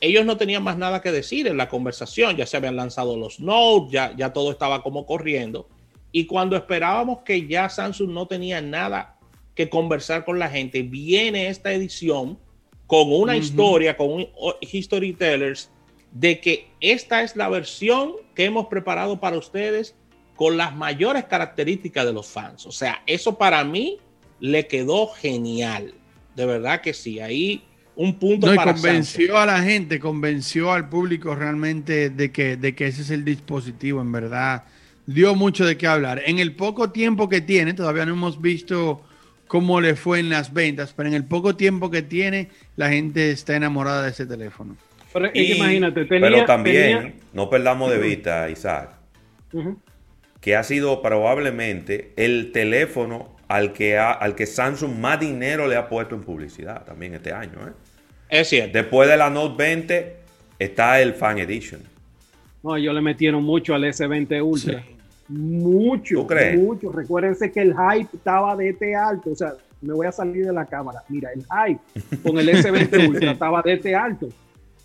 ellos 0.00 0.24
no 0.24 0.36
tenían 0.36 0.62
más 0.62 0.78
nada 0.78 1.02
que 1.02 1.10
decir 1.10 1.48
en 1.48 1.56
la 1.56 1.68
conversación. 1.68 2.36
Ya 2.36 2.46
se 2.46 2.56
habían 2.56 2.76
lanzado 2.76 3.16
los 3.16 3.40
Note, 3.40 3.92
ya, 3.92 4.16
ya 4.16 4.32
todo 4.32 4.52
estaba 4.52 4.82
como 4.82 5.04
corriendo. 5.04 5.68
Y 6.12 6.26
cuando 6.26 6.56
esperábamos 6.56 7.18
que 7.24 7.46
ya 7.46 7.68
Samsung 7.68 8.10
no 8.10 8.26
tenía 8.26 8.60
nada 8.60 9.18
que 9.56 9.68
conversar 9.68 10.24
con 10.24 10.38
la 10.38 10.48
gente, 10.48 10.82
viene 10.82 11.48
esta 11.48 11.72
edición 11.72 12.38
con 12.86 13.12
una 13.12 13.36
historia, 13.36 13.96
con 13.96 14.10
un 14.10 14.28
History 14.60 15.12
Tellers 15.12 15.70
de 16.12 16.40
que 16.40 16.70
esta 16.80 17.22
es 17.22 17.36
la 17.36 17.48
versión 17.48 18.12
que 18.34 18.44
hemos 18.44 18.66
preparado 18.66 19.20
para 19.20 19.38
ustedes 19.38 19.94
con 20.36 20.56
las 20.56 20.74
mayores 20.74 21.24
características 21.24 22.06
de 22.06 22.12
los 22.12 22.26
fans. 22.26 22.66
O 22.66 22.72
sea, 22.72 23.02
eso 23.06 23.36
para 23.36 23.62
mí 23.64 23.98
le 24.40 24.66
quedó 24.66 25.08
genial. 25.08 25.94
De 26.34 26.46
verdad 26.46 26.80
que 26.80 26.94
sí. 26.94 27.20
Ahí 27.20 27.62
un 27.94 28.18
punto 28.18 28.46
no, 28.46 28.54
para 28.54 28.72
convenció 28.72 29.36
a 29.36 29.44
la 29.44 29.62
gente, 29.62 30.00
convenció 30.00 30.72
al 30.72 30.88
público 30.88 31.34
realmente 31.34 32.08
de 32.08 32.32
que, 32.32 32.56
de 32.56 32.74
que 32.74 32.86
ese 32.86 33.02
es 33.02 33.10
el 33.10 33.24
dispositivo, 33.24 34.00
en 34.00 34.10
verdad. 34.10 34.64
Dio 35.06 35.34
mucho 35.34 35.66
de 35.66 35.76
qué 35.76 35.86
hablar. 35.86 36.22
En 36.24 36.38
el 36.38 36.54
poco 36.54 36.90
tiempo 36.90 37.28
que 37.28 37.40
tiene, 37.40 37.74
todavía 37.74 38.06
no 38.06 38.12
hemos 38.12 38.40
visto 38.40 39.02
cómo 39.46 39.80
le 39.80 39.96
fue 39.96 40.20
en 40.20 40.30
las 40.30 40.54
ventas, 40.54 40.94
pero 40.96 41.08
en 41.08 41.14
el 41.14 41.24
poco 41.24 41.56
tiempo 41.56 41.90
que 41.90 42.02
tiene, 42.02 42.48
la 42.76 42.88
gente 42.88 43.32
está 43.32 43.56
enamorada 43.56 44.04
de 44.04 44.10
ese 44.10 44.24
teléfono. 44.24 44.76
Pero, 45.12 45.30
imagínate, 45.34 46.04
pero 46.04 46.44
también 46.44 47.14
no 47.32 47.50
perdamos 47.50 47.90
de 47.90 47.98
vista, 47.98 48.48
Isaac, 48.48 48.90
que 50.40 50.56
ha 50.56 50.62
sido 50.62 51.02
probablemente 51.02 52.12
el 52.16 52.52
teléfono 52.52 53.36
al 53.48 53.72
que, 53.72 53.98
al 53.98 54.36
que 54.36 54.46
Samsung 54.46 54.96
más 54.96 55.18
dinero 55.18 55.66
le 55.66 55.76
ha 55.76 55.88
puesto 55.88 56.14
en 56.14 56.22
publicidad 56.22 56.84
también 56.84 57.14
este 57.14 57.32
año. 57.32 57.58
¿eh? 57.66 57.72
Es 58.28 58.48
cierto. 58.48 58.78
Después 58.78 59.08
de 59.08 59.16
la 59.16 59.28
Note 59.28 59.56
20 59.58 60.16
está 60.60 61.00
el 61.00 61.14
Fan 61.14 61.38
Edition. 61.38 61.80
No, 62.62 62.76
ellos 62.76 62.94
le 62.94 63.00
metieron 63.00 63.42
mucho 63.42 63.74
al 63.74 63.82
S20 63.82 64.44
Ultra. 64.44 64.84
Mucho, 65.26 66.26
mucho. 66.56 66.92
Recuérdense 66.92 67.50
que 67.50 67.60
el 67.60 67.74
hype 67.74 68.16
estaba 68.16 68.54
de 68.54 68.68
este 68.68 68.94
alto. 68.94 69.30
O 69.30 69.34
sea, 69.34 69.54
me 69.80 69.94
voy 69.94 70.06
a 70.06 70.12
salir 70.12 70.46
de 70.46 70.52
la 70.52 70.66
cámara. 70.66 71.02
Mira, 71.08 71.30
el 71.32 71.42
hype 71.42 72.18
con 72.22 72.38
el 72.38 72.48
S20 72.48 73.08
Ultra 73.08 73.32
estaba 73.32 73.62
de 73.62 73.72
este 73.72 73.94
alto 73.96 74.28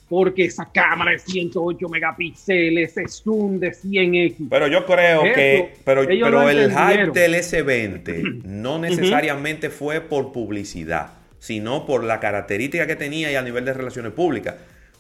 porque 0.10 0.46
esa 0.46 0.72
cámara 0.72 1.12
de 1.12 1.20
108 1.20 1.90
megapíxeles, 1.90 2.96
ese 2.96 3.08
zoom 3.08 3.60
de 3.60 3.72
100x. 3.72 4.48
Pero 4.50 4.68
yo 4.68 4.86
creo 4.86 5.24
que, 5.24 5.74
pero, 5.84 6.06
pero 6.06 6.50
el 6.50 6.72
hype 6.72 7.12
del 7.12 7.34
S20 7.34 8.42
no 8.44 8.78
necesariamente 8.78 9.70
fue 9.70 10.02
por 10.02 10.32
publicidad, 10.32 11.14
sino 11.40 11.86
por 11.86 12.04
la 12.04 12.20
característica 12.20 12.86
que 12.86 12.96
tenía 12.96 13.32
y 13.32 13.36
a 13.36 13.42
nivel 13.42 13.66
de 13.66 13.74
relaciones 13.74 14.12
públicas. 14.12 14.56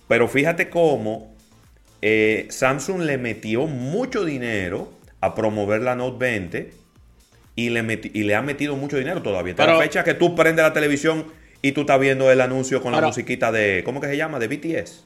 Pero 0.08 0.28
fíjate 0.28 0.70
cómo 0.70 1.36
eh, 2.02 2.48
Samsung 2.50 3.02
le 3.02 3.18
metió 3.18 3.68
mucho 3.68 4.26
dinero 4.26 4.92
a 5.22 5.36
promover 5.36 5.82
la 5.82 5.96
Note 5.96 6.18
20 6.20 6.74
y 7.56 7.70
le, 7.70 8.02
y 8.14 8.24
le 8.24 8.36
ha 8.36 8.42
metido 8.42 8.76
mucho 8.76 8.98
dinero 8.98 9.22
todavía. 9.22 9.54
Hasta 9.54 9.68
la 9.68 9.80
fecha 9.80 10.04
que 10.04 10.14
tú 10.14 10.36
prendes 10.36 10.64
la 10.64 10.74
televisión 10.74 11.26
y 11.67 11.72
tú 11.72 11.81
estás 11.81 12.00
viendo 12.00 12.31
el 12.31 12.41
anuncio 12.41 12.81
con 12.81 12.91
la 12.91 13.01
musiquita 13.01 13.51
de. 13.51 13.81
¿Cómo 13.84 14.00
que 14.00 14.07
se 14.07 14.17
llama? 14.17 14.38
De 14.39 14.48
BTS. 14.48 15.05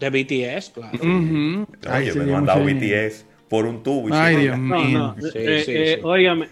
De 0.00 0.10
BTS, 0.10 0.70
claro. 0.70 0.98
Oye, 1.02 2.14
me 2.14 2.22
han 2.22 2.30
mandado 2.30 2.64
BTS 2.64 3.26
por 3.48 3.66
un 3.66 3.82
tubo. 3.82 4.08
Ay, 4.12 4.36
Dios 4.36 4.58
mío. 4.58 4.98
No, 4.98 5.14
no. 5.14 5.28
Eh, 5.34 5.64
eh, 5.98 6.48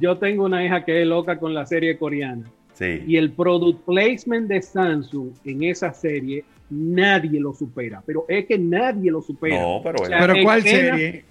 yo 0.00 0.18
tengo 0.18 0.44
una 0.44 0.64
hija 0.64 0.84
que 0.84 1.00
es 1.02 1.06
loca 1.06 1.38
con 1.38 1.54
la 1.54 1.64
serie 1.66 1.96
coreana. 1.96 2.44
Sí. 2.74 3.02
Y 3.06 3.16
el 3.16 3.30
product 3.32 3.84
placement 3.84 4.48
de 4.48 4.60
Samsung 4.60 5.30
en 5.44 5.62
esa 5.64 5.92
serie, 5.92 6.44
nadie 6.70 7.38
lo 7.40 7.52
supera. 7.54 8.02
Pero 8.06 8.24
es 8.28 8.46
que 8.46 8.58
nadie 8.58 9.10
lo 9.10 9.22
supera. 9.22 9.60
No, 9.60 9.80
pero 9.82 10.02
O 10.02 10.06
sea, 10.06 10.18
Pero 10.20 10.34
¿cuál 10.42 10.58
escena- 10.58 10.96
serie? 10.96 11.24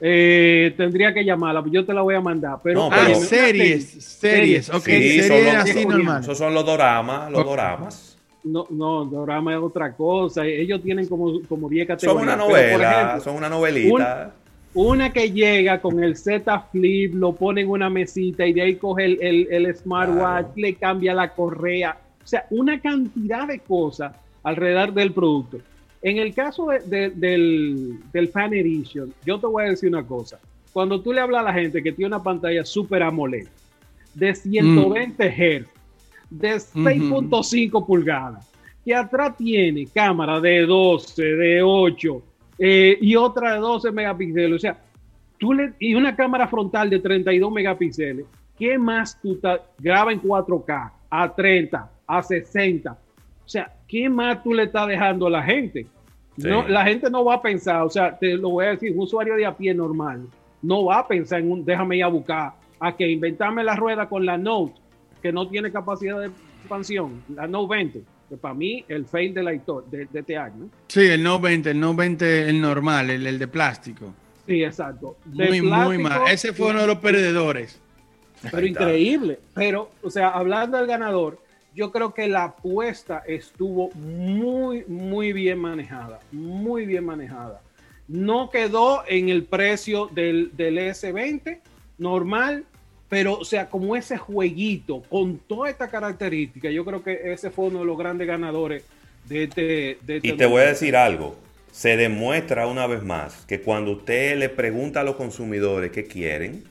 Eh, 0.00 0.74
tendría 0.76 1.12
que 1.14 1.24
llamarla, 1.24 1.64
yo 1.70 1.84
te 1.84 1.94
la 1.94 2.02
voy 2.02 2.14
a 2.14 2.20
mandar. 2.20 2.58
Pero, 2.62 2.80
No, 2.80 2.90
Ah, 2.92 3.04
pero- 3.06 3.18
series, 3.20 3.88
series, 4.04 4.68
ok, 4.68 4.84
Sí, 4.84 5.18
son 5.20 5.28
series 5.28 5.54
así 5.54 5.86
normal. 5.86 6.22
Esos 6.22 6.36
son 6.38 6.52
los 6.54 6.66
doramas, 6.66 7.30
los 7.32 7.44
doramas. 7.44 8.18
No, 8.44 8.66
no, 8.70 9.04
drama 9.06 9.54
es 9.54 9.58
otra 9.60 9.92
cosa. 9.94 10.44
Ellos 10.46 10.80
tienen 10.82 11.06
como, 11.08 11.40
como 11.48 11.68
10 11.68 11.86
Son 11.88 11.96
categorías. 11.96 12.22
una 12.22 12.32
Pero, 12.34 12.46
por 12.46 12.52
novela, 12.52 12.92
ejemplo, 13.02 13.20
son 13.24 13.36
una 13.36 13.48
novelita. 13.48 14.32
Una 14.74 15.10
que 15.12 15.32
llega 15.32 15.80
con 15.80 16.04
el 16.04 16.16
Z 16.16 16.60
Flip, 16.70 17.14
lo 17.14 17.32
pone 17.32 17.62
en 17.62 17.70
una 17.70 17.88
mesita 17.88 18.46
y 18.46 18.52
de 18.52 18.60
ahí 18.62 18.74
coge 18.76 19.06
el, 19.06 19.18
el- 19.22 19.48
el 19.50 19.74
smartwatch, 19.74 20.18
Claro. 20.44 20.52
le 20.56 20.74
cambia 20.74 21.14
la 21.14 21.30
correa. 21.30 21.96
O 22.22 22.26
sea, 22.26 22.44
una 22.50 22.78
cantidad 22.80 23.48
de 23.48 23.60
cosas 23.60 24.12
alrededor 24.42 24.92
del 24.92 25.12
producto. 25.12 25.58
En 26.02 26.18
el 26.18 26.34
caso 26.34 26.66
de- 26.66 26.80
de- 26.80 27.10
del, 27.10 27.98
del 28.12 28.28
Fan 28.28 28.54
Edition, 28.54 29.12
yo 29.24 29.38
te 29.38 29.46
voy 29.46 29.64
a 29.64 29.68
decir 29.70 29.88
una 29.88 30.06
cosa. 30.06 30.38
Cuando 30.72 31.00
tú 31.00 31.12
le 31.12 31.20
hablas 31.20 31.40
a 31.40 31.44
la 31.44 31.52
gente 31.54 31.82
que 31.82 31.92
tiene 31.92 32.08
una 32.08 32.22
pantalla 32.22 32.64
Super 32.64 33.02
AMOLED 33.02 33.46
de 34.14 34.34
120 34.34 35.28
Hz, 35.30 35.66
de 36.30 36.54
6.5 36.54 37.86
pulgadas, 37.86 38.50
que 38.84 38.94
atrás 38.94 39.36
tiene 39.36 39.86
cámara 39.86 40.40
de 40.40 40.64
12, 40.66 41.22
de 41.22 41.62
8 41.62 42.22
eh, 42.58 42.98
y 43.00 43.16
otra 43.16 43.54
de 43.54 43.60
12 43.60 43.90
megapíxeles, 43.92 44.52
o 44.52 44.58
sea, 44.58 44.78
tú 45.38 45.52
le, 45.52 45.72
y 45.78 45.94
una 45.94 46.14
cámara 46.16 46.46
frontal 46.48 46.88
de 46.90 46.98
32 47.00 47.52
megapíxeles, 47.52 48.24
¿qué 48.58 48.78
más 48.78 49.20
tú 49.20 49.38
graba 49.78 50.12
en 50.12 50.20
4K, 50.22 50.92
a 51.10 51.34
30, 51.34 51.90
a 52.06 52.22
60? 52.22 52.98
O 53.46 53.48
sea, 53.48 53.72
¿qué 53.86 54.08
más 54.08 54.42
tú 54.42 54.52
le 54.52 54.64
estás 54.64 54.88
dejando 54.88 55.28
a 55.28 55.30
la 55.30 55.42
gente? 55.42 55.86
Sí. 56.36 56.48
No, 56.48 56.68
la 56.68 56.84
gente 56.84 57.08
no 57.08 57.24
va 57.24 57.36
a 57.36 57.42
pensar, 57.42 57.82
o 57.82 57.88
sea, 57.88 58.18
te 58.18 58.34
lo 58.34 58.50
voy 58.50 58.66
a 58.66 58.70
decir, 58.70 58.92
un 58.92 59.00
usuario 59.00 59.36
de 59.36 59.46
a 59.46 59.56
pie 59.56 59.72
normal 59.72 60.26
no 60.62 60.84
va 60.84 60.98
a 60.98 61.08
pensar 61.08 61.40
en 61.40 61.50
un, 61.50 61.64
déjame 61.64 61.96
ir 61.96 62.04
a 62.04 62.08
buscar, 62.08 62.52
a 62.80 62.96
que 62.96 63.08
inventarme 63.08 63.62
la 63.62 63.76
rueda 63.76 64.08
con 64.08 64.26
la 64.26 64.36
Note, 64.36 64.74
que 65.22 65.32
no 65.32 65.48
tiene 65.48 65.70
capacidad 65.70 66.20
de 66.20 66.26
expansión, 66.26 67.22
la 67.34 67.46
Note 67.46 67.74
20, 67.76 68.02
que 68.28 68.36
para 68.36 68.54
mí 68.54 68.84
el 68.88 69.06
fail 69.06 69.32
de, 69.32 69.42
la 69.42 69.52
de, 69.52 70.06
de 70.10 70.20
este 70.20 70.36
año. 70.36 70.68
Sí, 70.88 71.06
el 71.06 71.22
no 71.22 71.38
20, 71.38 71.70
el 71.70 71.80
no 71.80 71.94
20, 71.94 72.48
el 72.48 72.60
normal, 72.60 73.10
el, 73.10 73.26
el 73.26 73.38
de 73.38 73.48
plástico. 73.48 74.12
Sí, 74.46 74.62
exacto. 74.62 75.16
De 75.24 75.46
Muy, 75.48 75.62
muy 75.62 75.98
mal. 75.98 76.22
Ese 76.28 76.52
fue 76.52 76.70
uno 76.70 76.80
de 76.80 76.86
los 76.86 76.98
perdedores. 76.98 77.80
Pero 78.50 78.66
increíble. 78.66 79.40
Pero, 79.54 79.90
o 80.02 80.10
sea, 80.10 80.30
hablando 80.30 80.78
del 80.78 80.86
ganador, 80.86 81.40
yo 81.76 81.92
creo 81.92 82.14
que 82.14 82.26
la 82.26 82.44
apuesta 82.44 83.22
estuvo 83.26 83.90
muy, 83.92 84.84
muy 84.88 85.34
bien 85.34 85.58
manejada. 85.58 86.20
Muy 86.32 86.86
bien 86.86 87.04
manejada. 87.04 87.60
No 88.08 88.48
quedó 88.50 89.04
en 89.06 89.28
el 89.28 89.44
precio 89.44 90.06
del, 90.06 90.56
del 90.56 90.78
S20 90.78 91.58
normal, 91.98 92.64
pero, 93.10 93.34
o 93.34 93.44
sea, 93.44 93.68
como 93.68 93.94
ese 93.94 94.16
jueguito 94.16 95.02
con 95.02 95.38
toda 95.38 95.68
esta 95.68 95.88
característica, 95.88 96.70
yo 96.70 96.84
creo 96.84 97.02
que 97.04 97.32
ese 97.32 97.50
fue 97.50 97.66
uno 97.66 97.80
de 97.80 97.84
los 97.84 97.98
grandes 97.98 98.26
ganadores 98.26 98.82
de 99.26 99.44
este. 99.44 99.62
de 100.02 100.16
este 100.16 100.28
Y 100.28 100.32
te 100.32 100.46
voy 100.46 100.62
a 100.62 100.68
decir 100.68 100.96
algo. 100.96 101.36
Se 101.72 101.98
demuestra 101.98 102.66
una 102.66 102.86
vez 102.86 103.02
más 103.02 103.44
que 103.44 103.60
cuando 103.60 103.92
usted 103.92 104.38
le 104.38 104.48
pregunta 104.48 105.00
a 105.00 105.04
los 105.04 105.16
consumidores 105.16 105.90
qué 105.90 106.04
quieren 106.04 106.64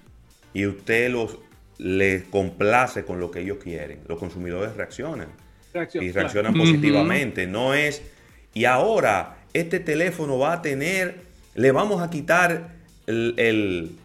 y 0.52 0.66
usted 0.66 1.12
los 1.12 1.38
les 1.78 2.24
complace 2.24 3.04
con 3.04 3.20
lo 3.20 3.32
que 3.32 3.42
ellos 3.42 3.58
quieren, 3.62 4.00
los 4.08 4.18
consumidores 4.20 4.76
reaccionan 4.76 5.28
reacción, 5.74 6.04
y 6.04 6.12
claro. 6.12 6.22
reaccionan 6.30 6.54
positivamente. 6.54 7.48
No 7.48 7.74
es, 7.74 8.02
y 8.54 8.66
ahora 8.66 9.38
este 9.54 9.80
teléfono 9.80 10.38
va 10.40 10.54
a 10.54 10.62
tener, 10.62 11.18
le 11.56 11.72
vamos 11.72 12.02
a 12.02 12.10
quitar 12.10 12.70
el, 13.08 13.34
el- 13.38 13.96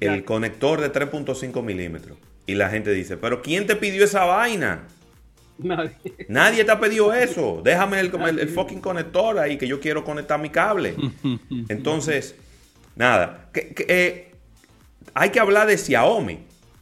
el- 0.00 0.24
conector 0.24 0.80
de 0.80 0.92
3.5 0.92 1.62
milímetros. 1.62 2.18
Y 2.46 2.54
la 2.54 2.70
gente 2.70 2.92
dice, 2.92 3.16
pero 3.16 3.42
¿quién 3.42 3.66
te 3.66 3.76
pidió 3.76 4.04
esa 4.04 4.24
vaina? 4.24 4.84
Nadie. 5.58 5.90
Nadie 6.28 6.64
te 6.64 6.70
ha 6.70 6.78
pedido 6.80 7.12
eso. 7.12 7.60
Déjame 7.64 8.00
el, 8.00 8.12
el- 8.14 8.38
el 8.38 8.48
fucking 8.48 8.80
conector 8.80 9.38
ahí 9.38 9.56
que 9.58 9.66
yo 9.68 9.80
quiero 9.80 10.04
conectar 10.04 10.40
mi 10.40 10.50
cable. 10.50 10.94
Entonces, 11.68 12.34
nada. 12.96 13.48
que- 13.52 13.74
que, 13.74 13.86
eh, 13.88 14.30
hay 15.14 15.30
que 15.30 15.40
hablar 15.40 15.66
de 15.66 15.76
Xiaomi 15.78 16.38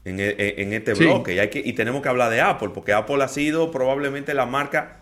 en, 0.06 0.20
e- 0.20 0.34
e- 0.38 0.62
en 0.62 0.72
este 0.72 0.94
Sí. 0.94 1.04
bloque 1.04 1.34
y, 1.34 1.38
hay 1.38 1.48
que, 1.48 1.58
y 1.58 1.72
tenemos 1.74 2.00
que 2.00 2.08
hablar 2.08 2.30
de 2.30 2.40
Apple 2.40 2.70
porque 2.72 2.92
Apple 2.94 3.22
ha 3.22 3.28
sido 3.28 3.70
probablemente 3.70 4.32
la 4.32 4.46
marca 4.46 5.00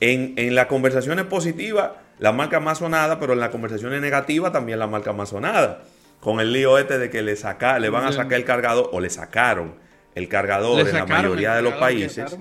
en, 0.00 0.34
en 0.36 0.54
las 0.54 0.66
conversaciones 0.66 1.24
positivas, 1.26 1.90
la 2.18 2.32
marca 2.32 2.58
más 2.58 2.78
sonada, 2.78 3.20
pero 3.20 3.34
en 3.34 3.40
las 3.40 3.50
conversaciones 3.50 4.00
negativas 4.00 4.52
también 4.52 4.78
la 4.78 4.86
marca 4.86 5.12
más 5.12 5.28
sonada. 5.28 5.82
Con 6.20 6.40
el 6.40 6.52
lío 6.52 6.78
este 6.78 6.98
de 6.98 7.10
que 7.10 7.22
le, 7.22 7.36
saca, 7.36 7.78
le 7.78 7.90
van 7.90 8.04
a 8.04 8.12
sacar 8.12 8.34
el 8.34 8.44
cargador 8.44 8.90
o 8.92 8.98
le 9.00 9.10
sacaron 9.10 9.74
el 10.16 10.28
cargador 10.28 10.80
en 10.80 10.92
la 10.94 11.06
mayoría 11.06 11.54
de 11.54 11.62
los 11.62 11.74
países 11.74 12.36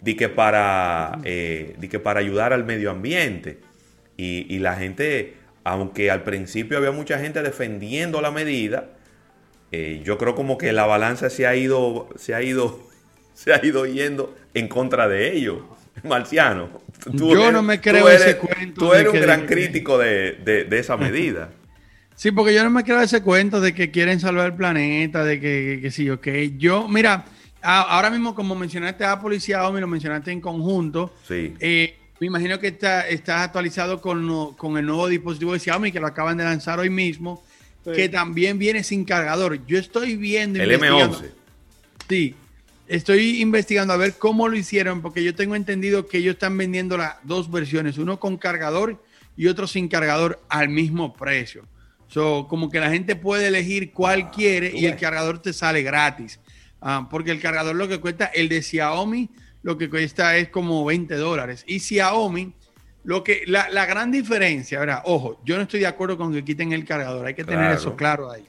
di 0.00 0.16
que 0.16 0.28
para, 0.28 1.18
eh, 1.24 1.76
di 1.78 1.88
que 1.88 1.98
para 1.98 2.20
ayudar 2.20 2.52
al 2.52 2.64
medio 2.64 2.90
ambiente. 2.90 3.60
Y, 4.16 4.46
y 4.54 4.58
la 4.58 4.74
gente, 4.76 5.34
aunque 5.64 6.10
al 6.10 6.24
principio 6.24 6.76
había 6.78 6.90
mucha 6.90 7.18
gente 7.18 7.42
defendiendo 7.42 8.20
la 8.20 8.30
medida, 8.30 8.90
eh, 9.76 10.02
yo 10.04 10.18
creo 10.18 10.34
como 10.34 10.56
que 10.58 10.72
la 10.72 10.86
balanza 10.86 11.28
se 11.30 11.46
ha 11.46 11.56
ido, 11.56 12.08
se 12.16 12.34
ha 12.34 12.42
ido, 12.42 12.78
se 13.34 13.52
ha 13.52 13.64
ido 13.64 13.86
yendo 13.86 14.34
en 14.54 14.68
contra 14.68 15.08
de 15.08 15.32
ellos. 15.36 15.58
Marciano. 16.02 16.68
Yo 17.12 17.50
no 17.52 17.62
me 17.62 17.80
creo 17.80 18.02
tú 18.02 18.08
ese 18.08 18.36
cuento 18.36 18.80
Tú 18.80 18.92
eres 18.94 19.12
un 19.12 19.20
gran 19.20 19.46
crítico 19.46 19.96
de, 19.98 20.32
de- 20.44 20.64
de 20.64 20.78
esa 20.78 20.96
medida. 20.96 21.50
Sí, 22.16 22.30
porque 22.30 22.54
yo 22.54 22.62
no 22.62 22.70
me 22.70 22.84
creo 22.84 23.00
ese 23.00 23.22
cuento 23.22 23.60
de 23.60 23.74
que 23.74 23.90
quieren 23.90 24.20
salvar 24.20 24.46
el 24.46 24.54
planeta, 24.54 25.24
de 25.24 25.40
que, 25.40 25.72
que, 25.74 25.80
que 25.82 25.90
sí, 25.90 26.08
ok. 26.08 26.28
Yo, 26.58 26.86
mira, 26.86 27.24
a- 27.60 27.80
ahora 27.82 28.08
mismo 28.08 28.36
como 28.36 28.54
mencionaste 28.54 29.04
Apple 29.04 29.34
y 29.34 29.40
Xiaomi, 29.40 29.80
lo 29.80 29.88
mencionaste 29.88 30.30
en 30.30 30.40
conjunto, 30.40 31.12
Sí. 31.26 31.54
eh, 31.58 31.96
me 32.20 32.28
imagino 32.28 32.60
que 32.60 32.68
está, 32.68 33.08
estás 33.08 33.40
actualizado 33.40 34.00
con, 34.00 34.54
con 34.54 34.78
el 34.78 34.86
nuevo 34.86 35.08
dispositivo 35.08 35.54
de 35.54 35.58
Xiaomi 35.58 35.90
que 35.90 35.98
lo 35.98 36.06
acaban 36.06 36.36
de 36.36 36.44
lanzar 36.44 36.78
hoy 36.78 36.88
mismo, 36.88 37.42
Sí. 37.84 37.92
que 37.92 38.08
también 38.08 38.58
viene 38.58 38.82
sin 38.82 39.04
cargador. 39.04 39.64
Yo 39.66 39.78
estoy 39.78 40.16
viendo... 40.16 40.62
El 40.62 40.72
investigando- 40.72 41.18
M11. 41.20 41.30
Sí, 42.08 42.34
estoy 42.86 43.40
investigando 43.40 43.92
a 43.92 43.96
ver 43.96 44.14
cómo 44.18 44.48
lo 44.48 44.56
hicieron, 44.56 45.02
porque 45.02 45.22
yo 45.22 45.34
tengo 45.34 45.54
entendido 45.56 46.06
que 46.06 46.18
ellos 46.18 46.34
están 46.34 46.56
vendiendo 46.56 46.96
las 46.96 47.16
dos 47.24 47.50
versiones, 47.50 47.98
uno 47.98 48.18
con 48.20 48.36
cargador 48.36 49.02
y 49.36 49.46
otro 49.48 49.66
sin 49.66 49.88
cargador 49.88 50.40
al 50.48 50.68
mismo 50.68 51.12
precio. 51.14 51.66
So, 52.08 52.46
como 52.48 52.70
que 52.70 52.80
la 52.80 52.90
gente 52.90 53.16
puede 53.16 53.48
elegir 53.48 53.92
cuál 53.92 54.30
quiere 54.30 54.70
tú 54.70 54.76
y 54.76 54.86
el 54.86 54.96
cargador 54.96 55.40
te 55.40 55.52
sale 55.52 55.82
gratis. 55.82 56.38
Ah, 56.80 57.08
porque 57.10 57.30
el 57.30 57.40
cargador 57.40 57.74
lo 57.74 57.88
que 57.88 57.98
cuesta, 57.98 58.26
el 58.26 58.48
de 58.48 58.62
Xiaomi, 58.62 59.30
lo 59.62 59.78
que 59.78 59.88
cuesta 59.88 60.36
es 60.36 60.50
como 60.50 60.84
20 60.84 61.14
dólares. 61.16 61.64
Y 61.66 61.80
Xiaomi, 61.80 62.52
lo 63.04 63.22
que, 63.22 63.42
la, 63.46 63.68
la 63.70 63.86
gran 63.86 64.10
diferencia, 64.10 64.80
¿verdad? 64.80 65.02
Ojo, 65.04 65.40
yo 65.44 65.56
no 65.56 65.62
estoy 65.62 65.80
de 65.80 65.86
acuerdo 65.86 66.16
con 66.16 66.32
que 66.32 66.42
quiten 66.44 66.72
el 66.72 66.84
cargador, 66.84 67.26
hay 67.26 67.34
que 67.34 67.44
tener 67.44 67.72
eso 67.72 67.94
claro 67.96 68.30
ahí. 68.30 68.44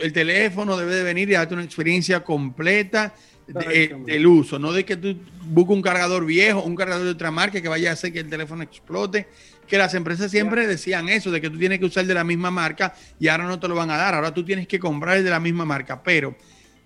El 0.00 0.12
teléfono 0.12 0.76
debe 0.76 0.94
de 0.94 1.02
venir 1.02 1.28
y 1.28 1.32
darte 1.32 1.54
una 1.54 1.64
experiencia 1.64 2.22
completa 2.22 3.12
de- 3.48 3.84
eh, 3.84 3.96
del 4.06 4.26
uso, 4.26 4.58
no 4.58 4.72
de 4.72 4.84
que 4.84 4.96
tú 4.96 5.16
busques 5.44 5.74
un 5.74 5.82
cargador 5.82 6.24
viejo, 6.26 6.62
un 6.62 6.76
cargador 6.76 7.04
de 7.04 7.10
otra 7.10 7.30
marca 7.30 7.60
que 7.60 7.68
vaya 7.68 7.90
a 7.90 7.92
hacer 7.94 8.12
que 8.12 8.20
el 8.20 8.28
teléfono 8.28 8.62
explote, 8.62 9.26
que 9.66 9.78
las 9.78 9.94
empresas 9.94 10.30
siempre 10.30 10.66
decían 10.66 11.08
eso, 11.08 11.30
de 11.32 11.40
que 11.40 11.50
tú 11.50 11.58
tienes 11.58 11.78
que 11.80 11.84
usar 11.86 12.02
el 12.02 12.08
de 12.08 12.14
la 12.14 12.24
misma 12.24 12.50
marca 12.50 12.94
y 13.18 13.26
ahora 13.28 13.44
no 13.44 13.58
te 13.58 13.66
lo 13.68 13.74
van 13.74 13.90
a 13.90 13.96
dar, 13.96 14.14
ahora 14.14 14.32
tú 14.34 14.44
tienes 14.44 14.68
que 14.68 14.78
comprar 14.78 15.16
el 15.16 15.24
de 15.24 15.30
la 15.30 15.40
misma 15.40 15.64
marca, 15.64 16.02
pero 16.02 16.36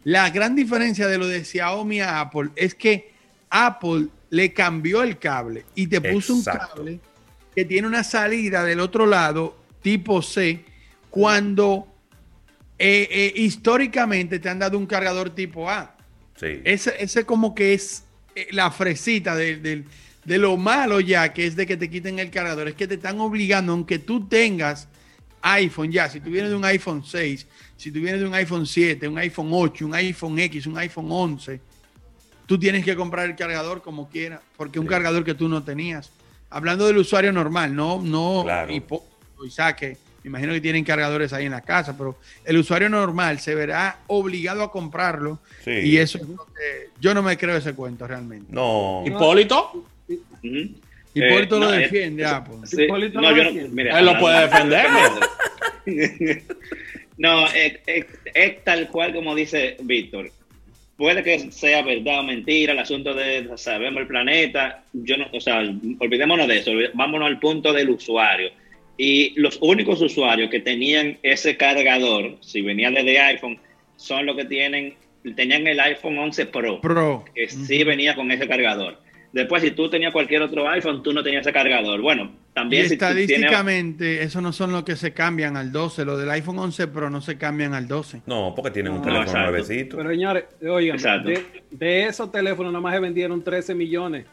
la 0.04 0.30
gran 0.30 0.54
diferencia 0.54 1.06
de 1.06 1.18
lo 1.18 1.26
de 1.28 1.44
Xiaomi 1.44 2.00
a 2.00 2.20
Apple 2.20 2.50
es 2.56 2.74
que 2.74 3.12
Apple 3.50 4.06
le 4.30 4.52
cambió 4.52 5.02
el 5.02 5.18
cable 5.18 5.64
y 5.74 5.86
te 5.88 6.00
puso 6.00 6.36
Exacto. 6.38 6.82
un 6.82 6.86
cable 6.86 7.00
que 7.54 7.64
tiene 7.64 7.86
una 7.88 8.04
salida 8.04 8.64
del 8.64 8.80
otro 8.80 9.06
lado 9.06 9.56
tipo 9.82 10.22
C 10.22 10.64
cuando 11.10 11.86
eh, 12.78 13.08
eh, 13.10 13.32
históricamente 13.36 14.38
te 14.38 14.48
han 14.48 14.58
dado 14.60 14.78
un 14.78 14.86
cargador 14.86 15.30
tipo 15.30 15.68
A. 15.68 15.96
Sí. 16.38 16.60
Ese, 16.64 16.94
ese 16.98 17.24
como 17.26 17.54
que 17.54 17.74
es 17.74 18.04
eh, 18.34 18.48
la 18.52 18.70
fresita 18.70 19.34
de, 19.36 19.56
de- 19.56 19.84
de 20.24 20.36
lo 20.38 20.56
malo 20.58 21.00
ya, 21.00 21.32
que 21.32 21.46
es 21.46 21.56
de 21.56 21.66
que 21.66 21.76
te 21.78 21.88
quiten 21.90 22.18
el 22.18 22.30
cargador. 22.30 22.68
Es 22.68 22.74
que 22.74 22.86
te 22.86 22.94
están 22.94 23.18
obligando, 23.20 23.72
aunque 23.72 23.98
tú 23.98 24.28
tengas 24.28 24.86
iPhone 25.42 25.90
ya, 25.90 26.08
si 26.10 26.20
tú 26.20 26.30
vienes 26.30 26.50
de 26.50 26.56
un 26.56 26.64
iPhone 26.66 27.02
6, 27.04 27.46
si 27.76 27.90
tú 27.90 28.00
vienes 28.00 28.20
de 28.20 28.26
un 28.26 28.34
iPhone 28.34 28.66
7, 28.66 29.08
un 29.08 29.16
iPhone 29.18 29.48
8, 29.50 29.86
un 29.86 29.94
iPhone 29.94 30.38
X, 30.38 30.66
un 30.66 30.76
iPhone 30.78 31.06
11, 31.10 31.60
tú 32.50 32.58
tienes 32.58 32.84
que 32.84 32.96
comprar 32.96 33.26
el 33.30 33.36
cargador 33.36 33.80
como 33.80 34.08
quieras, 34.10 34.40
porque 34.56 34.80
un 34.80 34.86
Sí. 34.86 34.90
cargador 34.90 35.24
que 35.24 35.34
tú 35.34 35.48
no 35.48 35.62
tenías. 35.62 36.10
Hablando 36.50 36.84
del 36.88 36.96
usuario 36.96 37.30
normal, 37.32 37.76
no, 37.76 38.02
no 38.02 38.40
Claro. 38.42 38.72
hipo- 38.72 39.04
Isaac, 39.46 39.78
que 39.78 39.88
me 40.24 40.30
imagino 40.30 40.52
que 40.52 40.60
tienen 40.60 40.82
cargadores 40.82 41.32
ahí 41.32 41.44
en 41.46 41.52
la 41.52 41.60
casa, 41.60 41.96
pero 41.96 42.18
el 42.44 42.56
usuario 42.58 42.88
normal 42.88 43.38
se 43.38 43.54
verá 43.54 44.00
obligado 44.08 44.64
a 44.64 44.72
comprarlo. 44.72 45.38
Y 45.64 45.96
eso 45.98 46.18
es 46.18 46.28
lo 46.28 46.44
que 46.46 46.88
yo 47.00 47.14
no 47.14 47.22
me 47.22 47.38
creo 47.38 47.56
ese 47.56 47.72
cuento 47.72 48.04
realmente. 48.08 48.46
No. 48.52 49.04
¿Hipólito? 49.06 49.86
Hipólito 51.14 51.56
lo 51.60 51.70
defiende, 51.70 52.26
Hipólito 52.72 53.20
no, 53.20 53.30
yo 53.36 53.44
no, 53.44 53.68
mira, 53.70 53.96
Él 53.96 54.06
lo 54.06 54.18
puede 54.18 54.40
defender. 54.40 54.86
no, 57.16 57.46
es, 57.46 58.64
tal 58.64 58.88
cual 58.88 59.14
como 59.14 59.36
dice 59.36 59.76
Víctor 59.84 60.32
puede 61.00 61.22
que 61.22 61.50
sea 61.50 61.80
verdad 61.80 62.20
o 62.20 62.22
mentira 62.24 62.74
el 62.74 62.78
asunto 62.78 63.14
de 63.14 63.48
sabemos 63.56 64.02
el 64.02 64.06
planeta, 64.06 64.84
yo 64.92 65.16
no, 65.16 65.28
o 65.32 65.40
sea, 65.40 65.60
olvidémonos 65.98 66.46
de 66.46 66.58
eso, 66.58 66.72
vámonos 66.92 67.26
al 67.26 67.38
punto 67.38 67.72
del 67.72 67.88
usuario. 67.88 68.50
Y 68.98 69.32
los 69.40 69.56
únicos 69.62 70.02
usuarios 70.02 70.50
que 70.50 70.60
tenían 70.60 71.16
ese 71.22 71.56
cargador, 71.56 72.36
si 72.40 72.60
venía 72.60 72.90
desde 72.90 73.18
iPhone, 73.18 73.58
son 73.96 74.26
los 74.26 74.36
que 74.36 74.44
tienen, 74.44 74.94
tenían 75.36 75.66
el 75.66 75.80
iPhone 75.80 76.18
11 76.18 76.46
Pro, 76.46 76.82
Pro. 76.82 77.24
que 77.34 77.48
sí 77.48 77.82
venía 77.82 78.14
con 78.14 78.30
ese 78.30 78.46
cargador. 78.46 78.98
Después, 79.32 79.62
si 79.62 79.70
tú 79.70 79.88
tenías 79.88 80.12
cualquier 80.12 80.42
otro 80.42 80.68
iPhone, 80.68 81.02
tú 81.02 81.12
no 81.12 81.22
tenías 81.22 81.42
ese 81.42 81.52
cargador. 81.52 82.00
Bueno, 82.00 82.32
también... 82.52 82.86
estadísticamente, 82.86 84.22
eso 84.22 84.40
no 84.40 84.52
son 84.52 84.72
los 84.72 84.82
que 84.82 84.96
se 84.96 85.12
cambian 85.12 85.56
al 85.56 85.70
12. 85.70 86.04
Los 86.04 86.18
del 86.18 86.30
iPhone 86.30 86.58
11 86.58 86.88
Pro 86.88 87.10
no 87.10 87.20
se 87.20 87.38
cambian 87.38 87.72
al 87.74 87.86
12. 87.86 88.22
No, 88.26 88.52
porque 88.56 88.72
tienen 88.72 88.92
un 88.92 89.02
teléfono 89.02 89.42
nuevecito. 89.42 89.96
Pero 89.96 90.10
señores, 90.10 90.44
oigan, 90.68 90.98
de, 91.70 92.06
esos 92.06 92.32
teléfonos 92.32 92.72
nada 92.72 92.82
más 92.82 92.94
se 92.94 93.00
vendieron 93.00 93.42
13 93.42 93.74
millones. 93.74 94.26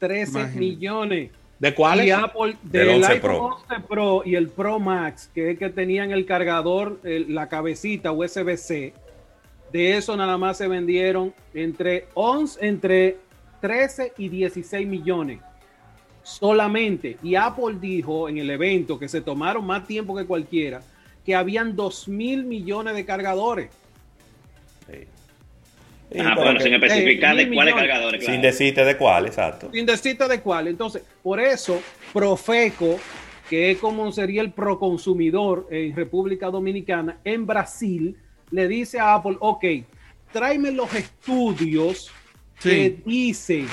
13 0.00 0.48
millones. 0.58 1.30
¿De 1.58 1.72
cuáles? 1.72 2.06
Y 2.06 2.10
Apple, 2.10 2.56
del, 2.64 3.02
iPhone 3.04 3.52
11 3.70 3.86
Pro 3.88 4.22
y 4.26 4.34
el 4.34 4.48
Pro 4.48 4.80
Max, 4.80 5.30
que 5.34 5.52
es 5.52 5.58
que 5.58 5.70
tenían 5.70 6.10
el 6.10 6.26
cargador, 6.26 7.00
la 7.04 7.48
cabecita 7.48 8.12
USB-C. 8.12 8.92
De 9.72 9.96
eso 9.96 10.14
nada 10.14 10.36
más 10.36 10.58
se 10.58 10.68
vendieron 10.68 11.32
entre 11.54 12.08
11, 12.12 12.66
entre 12.66 13.16
13 13.62 14.14
y 14.18 14.28
16 14.28 14.86
millones 14.86 15.38
solamente. 16.22 17.16
Y 17.22 17.36
Apple 17.36 17.76
dijo 17.80 18.28
en 18.28 18.38
el 18.38 18.50
evento 18.50 18.98
que 18.98 19.08
se 19.08 19.20
tomaron 19.20 19.64
más 19.64 19.86
tiempo 19.86 20.16
que 20.16 20.26
cualquiera, 20.26 20.82
que 21.24 21.34
habían 21.34 21.76
2 21.76 22.08
mil 22.08 22.44
millones 22.44 22.94
de 22.94 23.04
cargadores. 23.04 23.70
Ah, 26.18 26.34
bueno, 26.36 26.60
sin 26.60 26.74
especificar 26.74 27.36
de 27.36 27.54
cuáles 27.54 27.74
cargadores. 27.74 28.26
Sin 28.26 28.42
decirte 28.42 28.84
de 28.84 28.98
cuál, 28.98 29.26
exacto. 29.26 29.70
Sin 29.72 29.86
decirte 29.86 30.28
de 30.28 30.40
cuál. 30.40 30.68
Entonces, 30.68 31.02
por 31.22 31.40
eso, 31.40 31.80
Profeco, 32.12 32.98
que 33.48 33.70
es 33.70 33.78
como 33.78 34.10
sería 34.12 34.42
el 34.42 34.52
proconsumidor 34.52 35.68
en 35.70 35.96
República 35.96 36.50
Dominicana, 36.50 37.18
en 37.24 37.46
Brasil, 37.46 38.16
le 38.50 38.68
dice 38.68 38.98
a 38.98 39.14
Apple, 39.14 39.36
ok, 39.40 39.64
tráeme 40.32 40.72
los 40.72 40.92
estudios 40.94 42.10
que 42.62 43.02
dice 43.04 43.66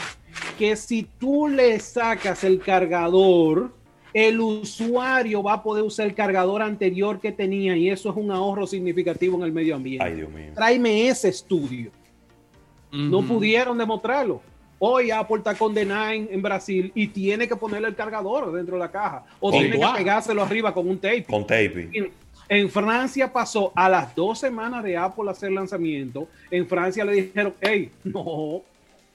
que 0.57 0.75
si 0.75 1.03
tú 1.19 1.47
le 1.47 1.79
sacas 1.79 2.43
el 2.43 2.59
cargador, 2.59 3.71
el 4.13 4.39
usuario 4.39 5.43
va 5.43 5.53
a 5.53 5.63
poder 5.63 5.83
usar 5.83 6.07
el 6.07 6.15
cargador 6.15 6.61
anterior 6.61 7.19
que 7.19 7.31
tenía 7.31 7.77
y 7.77 7.89
eso 7.89 8.09
es 8.09 8.15
un 8.15 8.31
ahorro 8.31 8.65
significativo 8.65 9.37
en 9.37 9.43
el 9.43 9.51
medio 9.51 9.75
ambiente. 9.75 10.03
Ay, 10.03 10.15
Dios 10.15 10.29
mío. 10.29 10.51
Tráeme 10.55 11.07
ese 11.07 11.29
estudio. 11.29 11.91
No 12.91 13.21
pudieron 13.21 13.77
demostrarlo. 13.77 14.41
Hoy 14.79 15.11
Apple 15.11 15.37
está 15.37 15.53
condenada 15.55 16.13
en, 16.15 16.41
Brasil 16.41 16.91
y 16.95 17.07
tiene 17.07 17.47
que 17.47 17.55
ponerle 17.55 17.89
el 17.89 17.95
cargador 17.95 18.51
dentro 18.51 18.77
de 18.77 18.79
la 18.79 18.89
caja 18.89 19.25
o 19.39 19.51
tiene 19.51 19.77
que 19.77 19.85
pegárselo 19.97 20.41
arriba 20.41 20.73
con 20.73 20.87
un 20.87 20.97
tape. 20.97 21.25
Con 21.25 21.45
tape. 21.45 22.11
En 22.47 22.69
Francia 22.69 23.31
pasó 23.31 23.71
a 23.75 23.87
las 23.87 24.15
dos 24.15 24.39
semanas 24.39 24.83
de 24.83 24.97
Apple 24.97 25.29
hacer 25.29 25.51
lanzamiento. 25.51 26.27
En 26.49 26.65
Francia 26.65 27.05
le 27.05 27.13
dijeron, 27.13 27.53
hey, 27.61 27.91
no, 28.03 28.63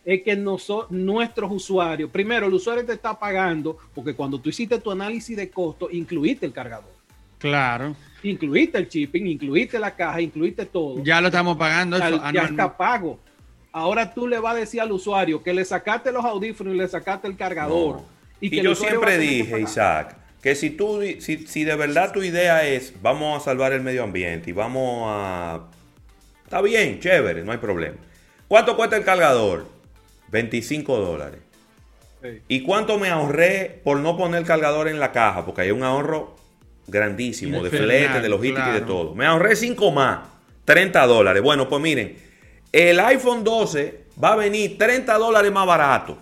es 0.05 0.23
que 0.23 0.37
nuestros 0.37 1.51
usuarios, 1.51 2.11
primero, 2.11 2.47
el 2.47 2.55
usuario 2.55 2.85
te 2.85 2.93
está 2.93 3.19
pagando 3.19 3.79
porque 3.95 4.15
cuando 4.15 4.39
tú 4.39 4.51
hiciste 4.51 4.79
tu 4.79 4.91
análisis 4.91 5.37
de 5.37 5.51
costo, 5.51 5.89
incluiste 5.91 6.45
el 6.45 6.53
cargador. 6.53 6.93
Claro. 7.39 7.95
Incluiste 8.23 8.79
el 8.79 8.89
shipping, 8.89 9.27
incluiste 9.27 9.79
la 9.79 9.95
caja, 9.95 10.21
incluiste 10.21 10.67
todo. 10.67 11.03
Ya 11.03 11.21
lo 11.21 11.29
estamos 11.29 11.57
pagando. 11.57 11.99
Ya, 11.99 12.21
ah, 12.23 12.47
está 12.49 12.77
pago. 12.77 13.19
Ahora 13.73 14.15
tú 14.15 14.27
le 14.27 14.39
vas 14.39 14.55
a 14.55 14.59
decir 14.61 14.81
al 14.81 14.93
usuario 14.93 15.43
que 15.43 15.53
le 15.53 15.65
sacaste 15.65 16.13
los 16.13 16.25
audífonos 16.25 16.75
y 16.75 16.79
le 16.79 16.89
sacaste 16.89 17.27
el 17.27 17.37
cargador. 17.37 18.01
Y, 18.41 18.51
que 18.51 18.63
yo 18.63 18.75
siempre 18.75 19.19
dije, 19.19 19.61
Isaac, 19.61 20.17
que 20.43 20.55
si 20.55 20.71
tú, 20.71 21.01
si, 21.19 21.47
si 21.47 21.65
de 21.65 21.77
verdad 21.77 22.13
tu 22.13 22.23
idea 22.23 22.67
es 22.67 22.95
vamos 23.03 23.41
a 23.41 23.45
salvar 23.45 23.73
el 23.73 23.83
medio 23.83 24.05
ambiente 24.05 24.51
y 24.51 24.53
vamos 24.53 25.05
a... 25.07 25.65
Está 26.45 26.61
bien, 26.61 27.01
chévere, 27.01 27.43
no 27.43 27.53
hay 27.53 27.59
problema. 27.59 27.97
¿Cuánto 28.49 28.77
cuesta 28.77 28.97
el 28.97 29.05
cargador? 29.05 29.74
25 30.29 30.97
dólares. 30.99 31.41
¿Y 32.49 32.63
cuánto 32.63 32.99
me 32.99 33.11
ahorré 33.11 33.81
por 33.85 33.99
no 33.99 34.17
poner 34.17 34.45
cargador 34.45 34.89
en 34.89 34.99
la 34.99 35.13
caja? 35.13 35.45
Porque 35.45 35.63
hay 35.63 35.71
un 35.71 35.83
ahorro 35.83 36.37
grandísimo 36.87 37.63
de 37.63 37.71
flete, 37.71 38.21
de 38.21 38.29
logística 38.29 38.71
y 38.71 38.75
de 38.75 38.81
todo. 38.81 39.15
Me 39.15 39.27
ahorré 39.27 39.57
5 39.57 39.91
más, 39.91 40.21
30 40.65 41.07
dólares. 41.07 41.43
Bueno, 41.43 41.69
pues 41.69 41.83
miren, 41.83 42.17
el 42.73 42.99
iPhone 43.01 43.45
12 43.45 44.05
va 44.23 44.33
a 44.33 44.37
venir 44.37 44.79
30 44.79 45.15
dólares 45.19 45.53
más 45.53 45.67
barato. 45.67 46.19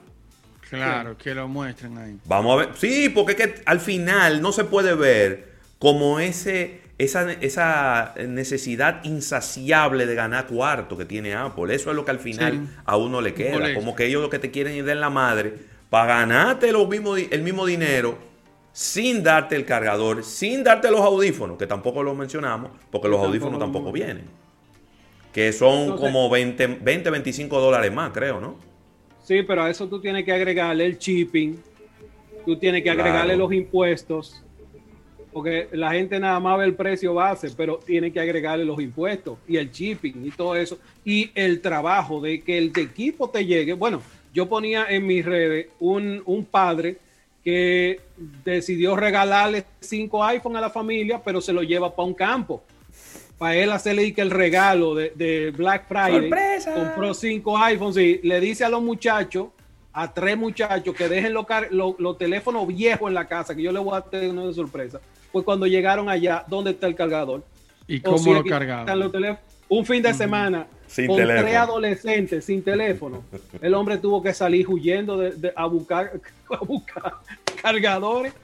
Claro, 0.69 1.17
que 1.17 1.35
lo 1.35 1.49
muestren 1.49 1.97
ahí. 1.99 2.19
Vamos 2.25 2.53
a 2.55 2.65
ver. 2.65 2.77
Sí, 2.77 3.09
porque 3.11 3.33
es 3.33 3.39
que 3.39 3.55
al 3.67 3.79
final 3.79 4.41
no 4.41 4.53
se 4.53 4.65
puede 4.65 4.95
ver 4.95 5.53
como 5.79 6.19
ese 6.19 6.82
esa, 7.05 8.15
necesidad 8.29 9.05
insaciable 9.05 10.07
de 10.07 10.15
ganar 10.15 10.47
cuarto 10.47 10.97
que 10.97 11.05
tiene 11.05 11.35
Apple. 11.35 11.75
Eso 11.75 11.91
es 11.91 11.97
lo 11.97 12.05
que 12.05 12.11
al 12.11 12.19
final 12.19 12.69
a 12.85 12.97
uno 12.97 13.21
le 13.21 13.35
queda. 13.35 13.75
Como 13.75 13.95
que 13.95 14.07
ellos 14.07 14.23
lo 14.23 14.31
que 14.31 14.39
te 14.39 14.51
quieren 14.51 14.75
es 14.75 14.85
dar 14.85 14.97
la 14.97 15.11
madre 15.11 15.55
para 15.91 16.19
ganarte 16.19 16.73
lo 16.73 16.87
mismo, 16.87 17.17
el 17.17 17.43
mismo 17.43 17.67
dinero 17.67 18.19
sin 18.73 19.23
darte 19.23 19.55
el 19.55 19.67
cargador, 19.67 20.25
sin 20.25 20.65
darte 20.65 20.91
los 20.91 21.01
audífonos, 21.01 21.59
que 21.59 21.67
tampoco 21.67 22.03
lo 22.03 22.15
mencionamos, 22.15 22.71
porque 22.91 23.09
los 23.09 23.21
audífonos 23.21 23.59
tampoco 23.59 23.93
vienen. 23.93 24.25
Que 25.33 25.53
son 25.53 25.97
como 25.97 26.29
20, 26.31 26.79
20, 26.81 27.11
25 27.11 27.61
dólares 27.61 27.93
más, 27.93 28.13
creo, 28.13 28.41
¿no? 28.41 28.57
Sí, 29.23 29.43
pero 29.43 29.63
a 29.65 29.71
eso 29.71 29.89
tú 29.89 30.01
tienes 30.01 30.25
que 30.25 30.33
agregarle 30.33 30.87
el 30.87 30.99
shipping, 30.99 31.57
tú 32.45 32.57
tienes 32.57 32.83
que 32.83 32.91
agregarle 32.91 33.37
los 33.37 33.53
impuestos 33.53 34.43
porque 35.33 35.69
la 35.73 35.93
gente 35.93 36.21
nada 36.21 36.39
más 36.41 36.59
ve 36.59 36.67
el 36.67 36.75
precio 36.75 37.15
base, 37.15 37.51
pero 37.57 37.79
tiene 37.79 38.13
que 38.13 38.21
agregarle 38.21 38.65
los 38.65 38.81
impuestos 38.81 39.39
y 39.49 39.57
el 39.57 39.71
shipping 39.71 40.27
y 40.27 40.31
todo 40.31 40.55
eso, 40.55 40.79
y 41.05 41.31
el 41.35 41.61
trabajo 41.61 42.21
de 42.21 42.43
que 42.43 42.59
el 42.59 42.73
equipo 42.77 43.31
te 43.31 43.45
llegue. 43.47 43.73
Bueno, 43.73 44.03
yo 44.35 44.49
ponía 44.49 44.87
en 44.89 45.07
mis 45.07 45.25
redes 45.25 45.69
un, 45.81 46.47
padre 46.51 46.99
que 47.43 48.01
decidió 48.45 48.95
regalarle 48.95 49.65
cinco 49.81 50.23
iPhone 50.23 50.57
a 50.57 50.61
la 50.61 50.71
familia, 50.71 51.21
pero 51.25 51.41
se 51.41 51.53
lo 51.53 51.63
lleva 51.63 51.95
para 51.95 52.07
un 52.07 52.15
campo. 52.15 52.63
Para 53.39 53.57
él 53.57 53.73
hacerle 53.73 54.15
el 54.17 54.31
regalo 54.31 54.95
de, 54.95 55.53
Black 55.57 55.89
Friday. 55.89 56.31
Compró 56.75 57.15
cinco 57.15 57.59
iPhones 57.59 57.97
y 57.97 58.21
le 58.23 58.39
dice 58.39 58.65
a 58.65 58.69
los 58.69 58.83
muchachos, 58.83 59.49
a 59.93 60.13
tres 60.13 60.37
muchachos, 60.37 60.95
que 60.95 61.09
dejen 61.09 61.33
los, 61.33 61.47
los 61.99 62.19
teléfonos 62.19 62.67
viejos 62.69 63.09
en 63.09 63.15
la 63.15 63.27
casa, 63.27 63.55
que 63.55 63.63
yo 63.63 63.73
le 63.73 63.81
voy 63.81 63.97
a 63.97 64.03
tener 64.03 64.31
una 64.31 64.53
sorpresa 64.53 65.01
pues 65.33 65.45
cuando 65.45 65.67
llegaron 65.67 66.09
allá, 66.09 66.45
¿dónde 66.47 66.73
está 66.73 66.87
el 66.87 66.95
cargador? 66.95 67.43
¿Y 67.87 68.01
cómo 68.01 68.35
lo 68.35 68.45
cargaron? 68.45 69.39
Un 69.69 69.87
fin 69.87 70.03
de 70.03 70.13
semana 70.13 70.67
con 71.07 71.17
tres 71.17 71.57
adolescentes 71.57 72.45
sin 72.45 72.63
teléfono. 72.63 73.25
El 73.63 73.75
hombre 73.75 73.99
tuvo 73.99 74.23
que 74.23 74.35
salir 74.35 74.69
huyendo 74.69 75.17
de, 75.17 75.53
a, 75.57 75.67
buscar, 75.67 76.13
a 76.51 76.65
buscar 76.65 77.15
cargadores. 77.61 78.35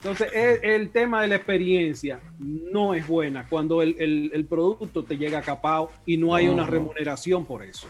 Entonces, 0.00 0.30
el, 0.62 0.90
tema 0.90 1.22
de 1.22 1.28
la 1.28 1.34
experiencia 1.34 2.20
no 2.38 2.94
es 2.94 3.04
buena 3.04 3.46
cuando 3.48 3.82
el, 3.82 4.46
producto 4.48 5.02
te 5.02 5.16
llega 5.16 5.42
capado 5.42 5.90
y 6.06 6.16
no 6.16 6.36
hay 6.36 6.46
una 6.46 6.64
remuneración 6.64 7.44
por 7.44 7.64
eso. 7.64 7.88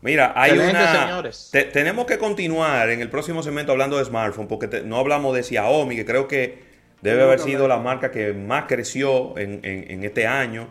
Mira, 0.00 0.32
hay 0.36 0.56
una. 0.56 1.24
tenemos 1.72 2.06
que 2.06 2.18
continuar 2.18 2.88
en 2.90 3.00
el 3.00 3.10
próximo 3.10 3.42
segmento 3.42 3.72
hablando 3.72 3.98
de 3.98 4.04
smartphone, 4.04 4.46
porque 4.46 4.82
no 4.84 4.96
hablamos 4.98 5.34
de 5.34 5.42
Xiaomi, 5.42 5.96
que 5.96 6.04
creo 6.04 6.28
que 6.28 6.73
Debe 7.04 7.22
haber 7.22 7.38
sido 7.38 7.68
la 7.68 7.76
marca 7.76 8.10
que 8.10 8.32
más 8.32 8.64
creció 8.66 9.36
en, 9.36 10.04
este 10.04 10.26
año. 10.26 10.68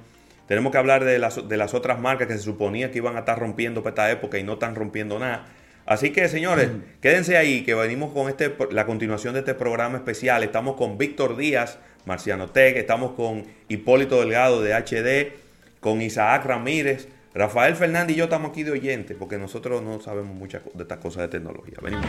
Tenemos 0.48 0.72
que 0.72 0.80
hablar 0.80 1.04
de 1.04 1.20
las, 1.20 1.48
de 1.48 1.58
las, 1.58 1.76
otras 1.76 2.00
marcas 2.00 2.28
que 2.28 2.34
se 2.34 2.40
suponía 2.40 2.90
que 2.90 2.98
iban 2.98 3.16
a 3.18 3.20
estar 3.20 3.38
rompiendo 3.38 3.84
para 3.84 3.92
esta 3.92 4.12
época 4.12 4.40
y 4.40 4.44
no 4.44 4.54
están 4.54 4.74
rompiendo 4.74 5.20
nada. 5.20 5.46
Así 5.86 6.10
que, 6.10 6.28
señores, 6.28 6.72
quédense 7.02 7.38
ahí, 7.38 7.64
que 7.64 7.76
venimos 7.76 8.14
con 8.14 8.30
este, 8.30 8.52
la 8.72 8.88
continuación 8.88 9.36
de 9.36 9.42
este 9.42 9.54
programa 9.54 9.98
especial. 9.98 10.44
Estamos 10.44 10.76
con 10.76 10.98
Víctor 10.98 11.38
Díaz, 11.38 11.78
Marciano 12.06 12.50
Tech, 12.50 12.78
estamos 12.78 13.12
con 13.12 13.44
Hipólito 13.68 14.20
Delgado 14.20 14.64
de 14.64 14.74
HD, 14.74 15.34
con 15.82 16.02
Isaac 16.02 16.46
Ramírez, 16.46 17.10
Rafael 17.36 17.76
Fernández 17.76 18.16
y 18.16 18.18
yo 18.18 18.24
estamos 18.24 18.50
aquí 18.50 18.64
de 18.64 18.72
oyentes, 18.72 19.16
porque 19.20 19.38
nosotros 19.38 19.84
no 19.84 20.02
sabemos 20.02 20.36
muchas 20.36 20.64
de 20.74 20.82
estas 20.82 20.98
cosas 20.98 21.22
de 21.24 21.28
tecnología. 21.28 21.78
Venimos. 21.80 22.08